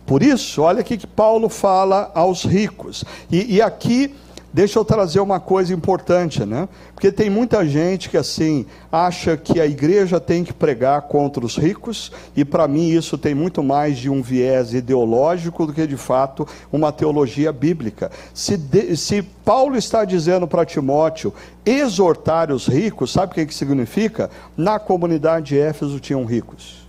[0.05, 3.05] Por isso, olha aqui que Paulo fala aos ricos.
[3.31, 4.13] E, e aqui
[4.53, 6.69] Deixa eu trazer uma coisa importante, né?
[6.93, 11.57] Porque tem muita gente que assim acha que a igreja tem que pregar contra os
[11.57, 15.97] ricos, e para mim isso tem muito mais de um viés ideológico do que de
[15.97, 18.11] fato uma teologia bíblica.
[18.31, 21.33] Se, de, se Paulo está dizendo para Timóteo
[21.65, 24.29] exortar os ricos, sabe o que, que significa?
[24.55, 26.85] Na comunidade de Éfeso tinham ricos.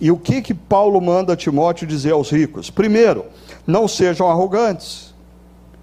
[0.00, 2.70] E o que que Paulo manda Timóteo dizer aos ricos?
[2.70, 3.26] Primeiro,
[3.64, 5.09] não sejam arrogantes.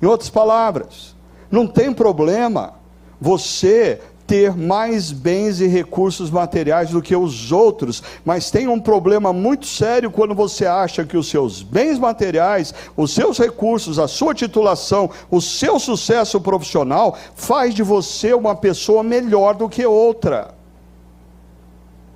[0.01, 1.15] Em outras palavras,
[1.49, 2.73] não tem problema
[3.19, 9.31] você ter mais bens e recursos materiais do que os outros, mas tem um problema
[9.31, 14.35] muito sério quando você acha que os seus bens materiais, os seus recursos, a sua
[14.35, 20.53] titulação, o seu sucesso profissional faz de você uma pessoa melhor do que outra.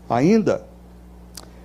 [0.09, 0.65] Ainda,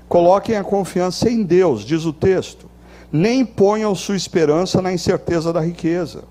[0.08, 2.75] coloquem a confiança em Deus, diz o texto
[3.12, 6.24] nem ponham sua esperança na incerteza da riqueza.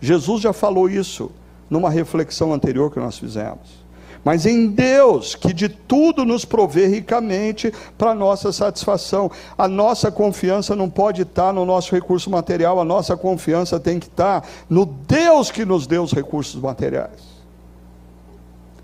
[0.00, 1.30] Jesus já falou isso
[1.70, 3.82] numa reflexão anterior que nós fizemos.
[4.24, 9.28] mas em Deus, que de tudo nos provê ricamente para nossa satisfação.
[9.58, 14.06] A nossa confiança não pode estar no nosso recurso material, a nossa confiança tem que
[14.06, 17.32] estar no Deus que nos deu os recursos materiais.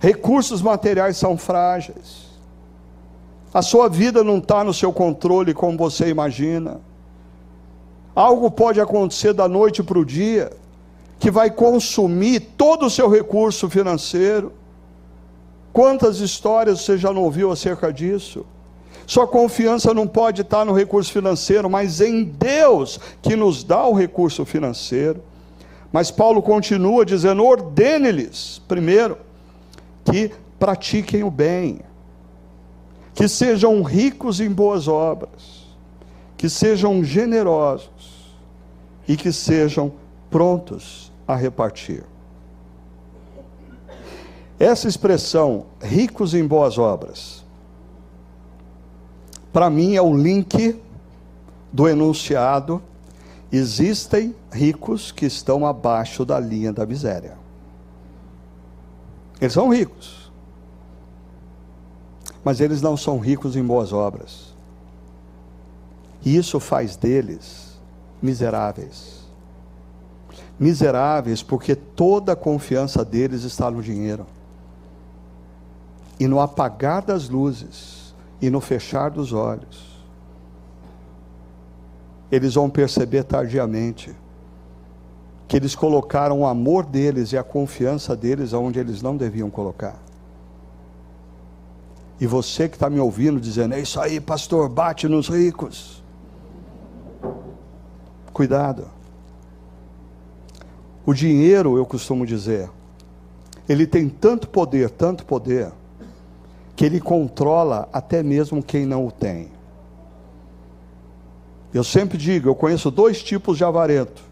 [0.01, 2.27] Recursos materiais são frágeis.
[3.55, 6.81] A sua vida não está no seu controle como você imagina.
[8.19, 10.51] Algo pode acontecer da noite para o dia
[11.21, 14.53] que vai consumir todo o seu recurso financeiro.
[15.73, 18.45] Quantas histórias você já não ouviu acerca disso?
[19.07, 23.95] Sua confiança não pode estar no recurso financeiro, mas em Deus que nos dá o
[23.95, 25.23] recurso financeiro.
[25.93, 29.17] Mas Paulo continua dizendo: ordene-lhes, primeiro,
[30.05, 31.83] que pratiquem o bem,
[33.15, 35.69] que sejam ricos em boas obras,
[36.37, 37.98] que sejam generosos
[39.09, 39.91] e que sejam
[40.31, 42.05] prontos a repartir.
[44.59, 47.45] Essa expressão, ricos em boas obras,
[49.51, 50.79] para mim é o link
[51.73, 52.83] do enunciado:
[53.51, 57.39] existem ricos que estão abaixo da linha da miséria.
[59.41, 60.31] Eles são ricos,
[62.45, 64.53] mas eles não são ricos em boas obras.
[66.25, 67.68] E isso faz deles
[68.21, 69.27] miseráveis.
[70.59, 74.27] Miseráveis porque toda a confiança deles está no dinheiro.
[76.19, 79.99] E no apagar das luzes e no fechar dos olhos,
[82.31, 84.15] eles vão perceber tardiamente
[85.47, 89.97] que eles colocaram o amor deles e a confiança deles onde eles não deviam colocar.
[92.21, 96.03] E você que está me ouvindo dizendo, é isso aí, pastor, bate nos ricos.
[98.39, 98.87] Cuidado.
[101.05, 102.71] O dinheiro, eu costumo dizer,
[103.69, 105.73] ele tem tanto poder, tanto poder,
[106.77, 109.49] que ele controla até mesmo quem não o tem.
[111.75, 114.23] Eu sempre digo, eu conheço dois tipos de avarento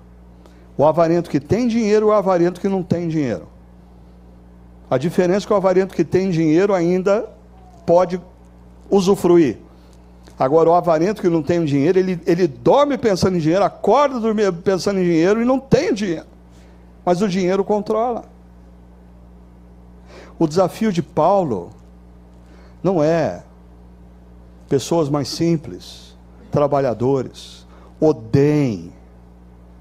[0.78, 3.48] o avarento que tem dinheiro e o avarento que não tem dinheiro.
[4.88, 7.28] A diferença é que o avarento que tem dinheiro ainda
[7.84, 8.20] pode
[8.88, 9.65] usufruir.
[10.38, 14.52] Agora, o avarento que não tem dinheiro, ele, ele dorme pensando em dinheiro, acorda dormindo
[14.54, 16.26] pensando em dinheiro e não tem dinheiro.
[17.04, 18.24] Mas o dinheiro controla.
[20.38, 21.70] O desafio de Paulo
[22.82, 23.42] não é
[24.68, 26.14] pessoas mais simples,
[26.50, 27.66] trabalhadores,
[27.98, 28.92] odeiem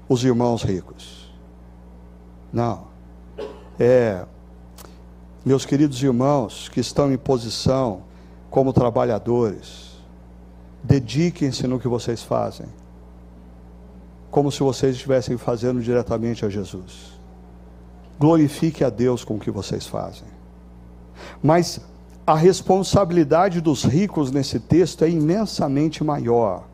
[0.08, 1.30] os irmãos ricos.
[2.50, 2.86] Não.
[3.78, 4.24] É,
[5.44, 8.02] meus queridos irmãos que estão em posição
[8.50, 9.85] como trabalhadores,
[10.86, 12.66] dediquem-se no que vocês fazem,
[14.30, 17.18] como se vocês estivessem fazendo diretamente a Jesus.
[18.18, 20.28] Glorifique a Deus com o que vocês fazem.
[21.42, 21.80] Mas
[22.24, 26.64] a responsabilidade dos ricos nesse texto é imensamente maior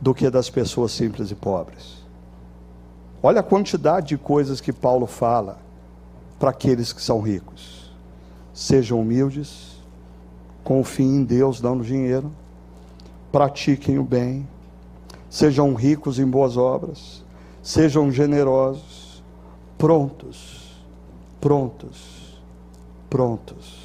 [0.00, 2.04] do que a das pessoas simples e pobres.
[3.22, 5.58] Olha a quantidade de coisas que Paulo fala
[6.38, 7.92] para aqueles que são ricos.
[8.52, 9.82] Sejam humildes,
[10.62, 12.30] confiem em Deus, dando dinheiro,
[13.34, 14.48] pratiquem o bem,
[15.28, 17.24] sejam ricos em boas obras,
[17.64, 19.24] sejam generosos,
[19.76, 20.80] prontos,
[21.40, 22.40] prontos,
[23.10, 23.80] prontos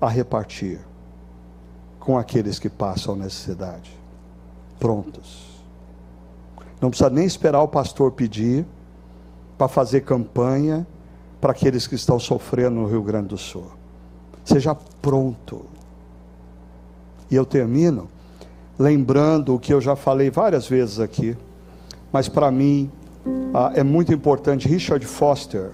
[0.00, 0.78] a repartir
[1.98, 3.90] com aqueles que passam necessidade.
[4.78, 5.64] Prontos.
[6.80, 8.64] Não precisa nem esperar o pastor pedir
[9.58, 10.86] para fazer campanha
[11.40, 13.66] para aqueles que estão sofrendo no Rio Grande do Sul.
[14.44, 15.64] Seja pronto.
[17.28, 18.14] E eu termino
[18.78, 21.36] lembrando o que eu já falei várias vezes aqui,
[22.12, 22.90] mas para mim
[23.54, 24.68] ah, é muito importante.
[24.68, 25.70] Richard Foster,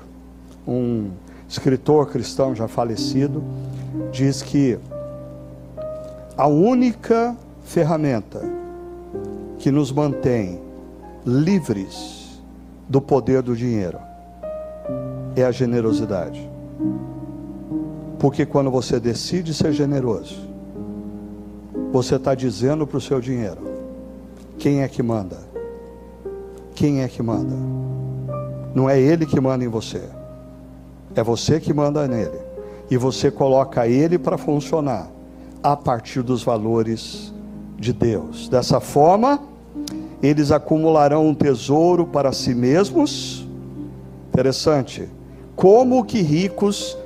[0.66, 1.10] um
[1.48, 3.42] escritor cristão já falecido,
[4.10, 4.78] diz que
[6.36, 8.42] a única ferramenta
[9.58, 10.60] que nos mantém
[11.26, 12.40] livres
[12.88, 13.98] do poder do dinheiro
[15.36, 16.50] é a generosidade.
[18.18, 20.51] Porque quando você decide ser generoso,
[21.92, 23.60] você está dizendo para o seu dinheiro:
[24.58, 25.38] quem é que manda?
[26.74, 27.54] Quem é que manda?
[28.74, 30.02] Não é ele que manda em você,
[31.14, 32.40] é você que manda nele.
[32.90, 35.10] E você coloca ele para funcionar
[35.62, 37.32] a partir dos valores
[37.78, 38.48] de Deus.
[38.48, 39.40] Dessa forma,
[40.22, 43.46] eles acumularão um tesouro para si mesmos.
[44.28, 45.08] Interessante.
[45.56, 46.96] Como que ricos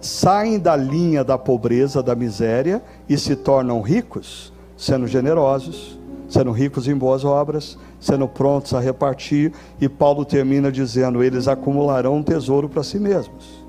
[0.00, 4.52] saem da linha da pobreza, da miséria e se tornam ricos?
[4.76, 9.52] Sendo generosos, sendo ricos em boas obras, sendo prontos a repartir.
[9.80, 13.66] E Paulo termina dizendo: eles acumularão um tesouro para si mesmos.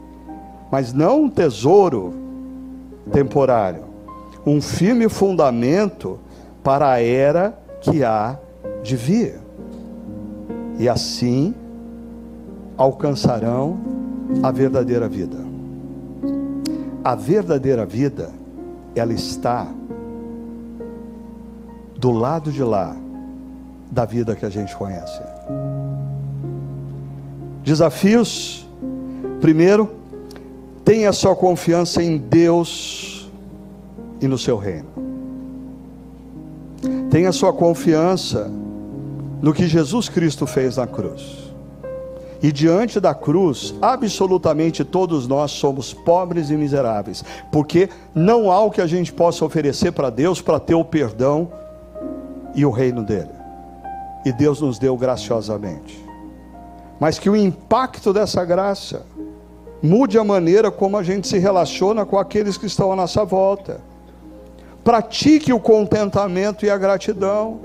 [0.72, 2.14] mas não um tesouro
[3.12, 3.86] temporário,
[4.46, 6.20] um firme fundamento
[6.64, 8.38] para a era que há
[8.84, 9.40] de vir.
[10.78, 11.56] E assim
[12.78, 13.80] alcançarão
[14.44, 15.49] a verdadeira vida.
[17.04, 18.32] A verdadeira vida,
[18.96, 19.68] ela está
[21.98, 22.96] do lado de lá
[23.92, 25.22] da vida que a gente conhece.
[27.64, 28.68] Desafios.
[29.42, 29.90] Primeiro,
[30.84, 33.30] tenha sua confiança em Deus
[34.22, 34.90] e no seu reino.
[37.10, 38.50] Tenha sua confiança
[39.42, 41.49] no que Jesus Cristo fez na cruz.
[42.42, 48.72] E diante da cruz, absolutamente todos nós somos pobres e miseráveis, porque não há o
[48.72, 51.52] que a gente possa oferecer para Deus para ter o perdão
[52.56, 53.30] e o reino dele.
[54.26, 56.06] E Deus nos deu graciosamente.
[57.00, 59.06] Mas que o impacto dessa graça
[59.82, 63.82] mude a maneira como a gente se relaciona com aqueles que estão à nossa volta.
[64.84, 67.60] Pratique o contentamento e a gratidão.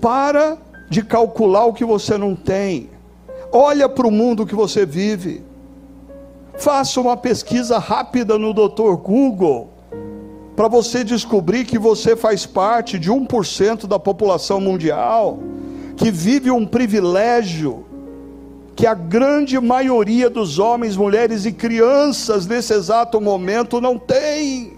[0.00, 0.58] Para
[0.88, 2.88] de calcular o que você não tem.
[3.52, 5.42] Olha para o mundo que você vive.
[6.56, 8.96] Faça uma pesquisa rápida no Dr.
[9.02, 9.70] Google
[10.54, 15.38] para você descobrir que você faz parte de 1% da população mundial,
[15.96, 17.86] que vive um privilégio
[18.76, 24.72] que a grande maioria dos homens, mulheres e crianças nesse exato momento não tem.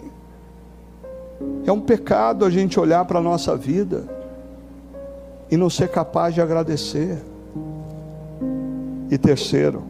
[1.64, 4.08] É um pecado a gente olhar para a nossa vida
[5.50, 7.22] e não ser capaz de agradecer.
[9.12, 9.82] E terceiro,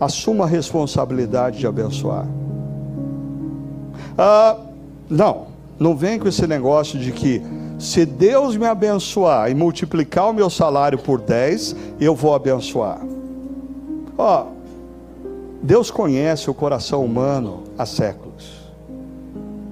[0.00, 2.26] assuma a responsabilidade de abençoar.
[4.18, 4.56] Ah,
[5.08, 5.46] não,
[5.78, 7.40] não vem com esse negócio de que
[7.78, 13.00] se Deus me abençoar e multiplicar o meu salário por 10, eu vou abençoar.
[14.18, 14.46] Ó,
[15.62, 18.58] Deus conhece o coração humano há séculos.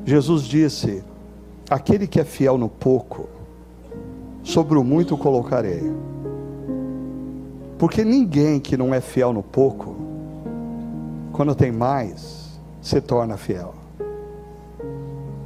[0.05, 1.03] Jesus disse:
[1.69, 3.29] Aquele que é fiel no pouco,
[4.45, 5.93] sobre o muito colocarei.
[7.79, 9.95] Porque ninguém que não é fiel no pouco,
[11.33, 13.75] quando tem mais, se torna fiel.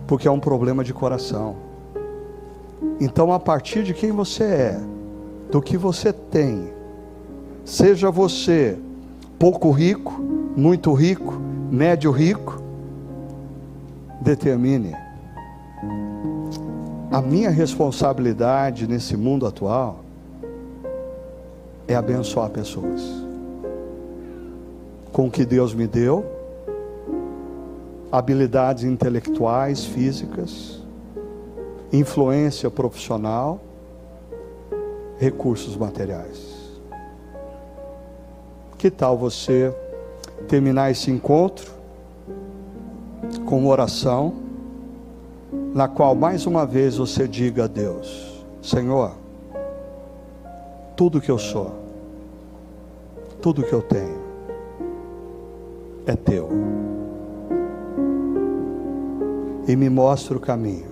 [0.07, 1.57] Porque é um problema de coração.
[3.01, 4.81] Então, a partir de quem você é,
[5.51, 6.73] do que você tem,
[7.65, 8.79] seja você
[9.39, 10.21] pouco rico,
[10.57, 11.35] muito rico,
[11.71, 12.63] médio rico,
[14.21, 14.95] determine.
[17.11, 20.05] A minha responsabilidade nesse mundo atual
[21.93, 23.03] é abençoar pessoas.
[25.13, 26.25] Com o que Deus me deu,
[28.13, 30.81] habilidades intelectuais, físicas,
[31.93, 33.61] influência profissional,
[35.19, 36.79] recursos materiais.
[38.79, 39.75] Que tal você
[40.47, 41.73] terminar esse encontro
[43.45, 44.35] com uma oração,
[45.75, 49.13] na qual mais uma vez você diga a Deus: Senhor,
[50.97, 51.80] tudo que eu sou,
[53.41, 54.21] tudo que eu tenho
[56.07, 56.49] é teu.
[59.67, 60.91] E me mostra o caminho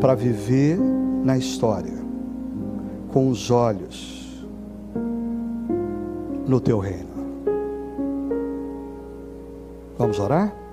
[0.00, 1.92] para viver na história
[3.12, 4.44] com os olhos
[6.46, 7.14] no teu reino.
[9.96, 10.63] Vamos orar?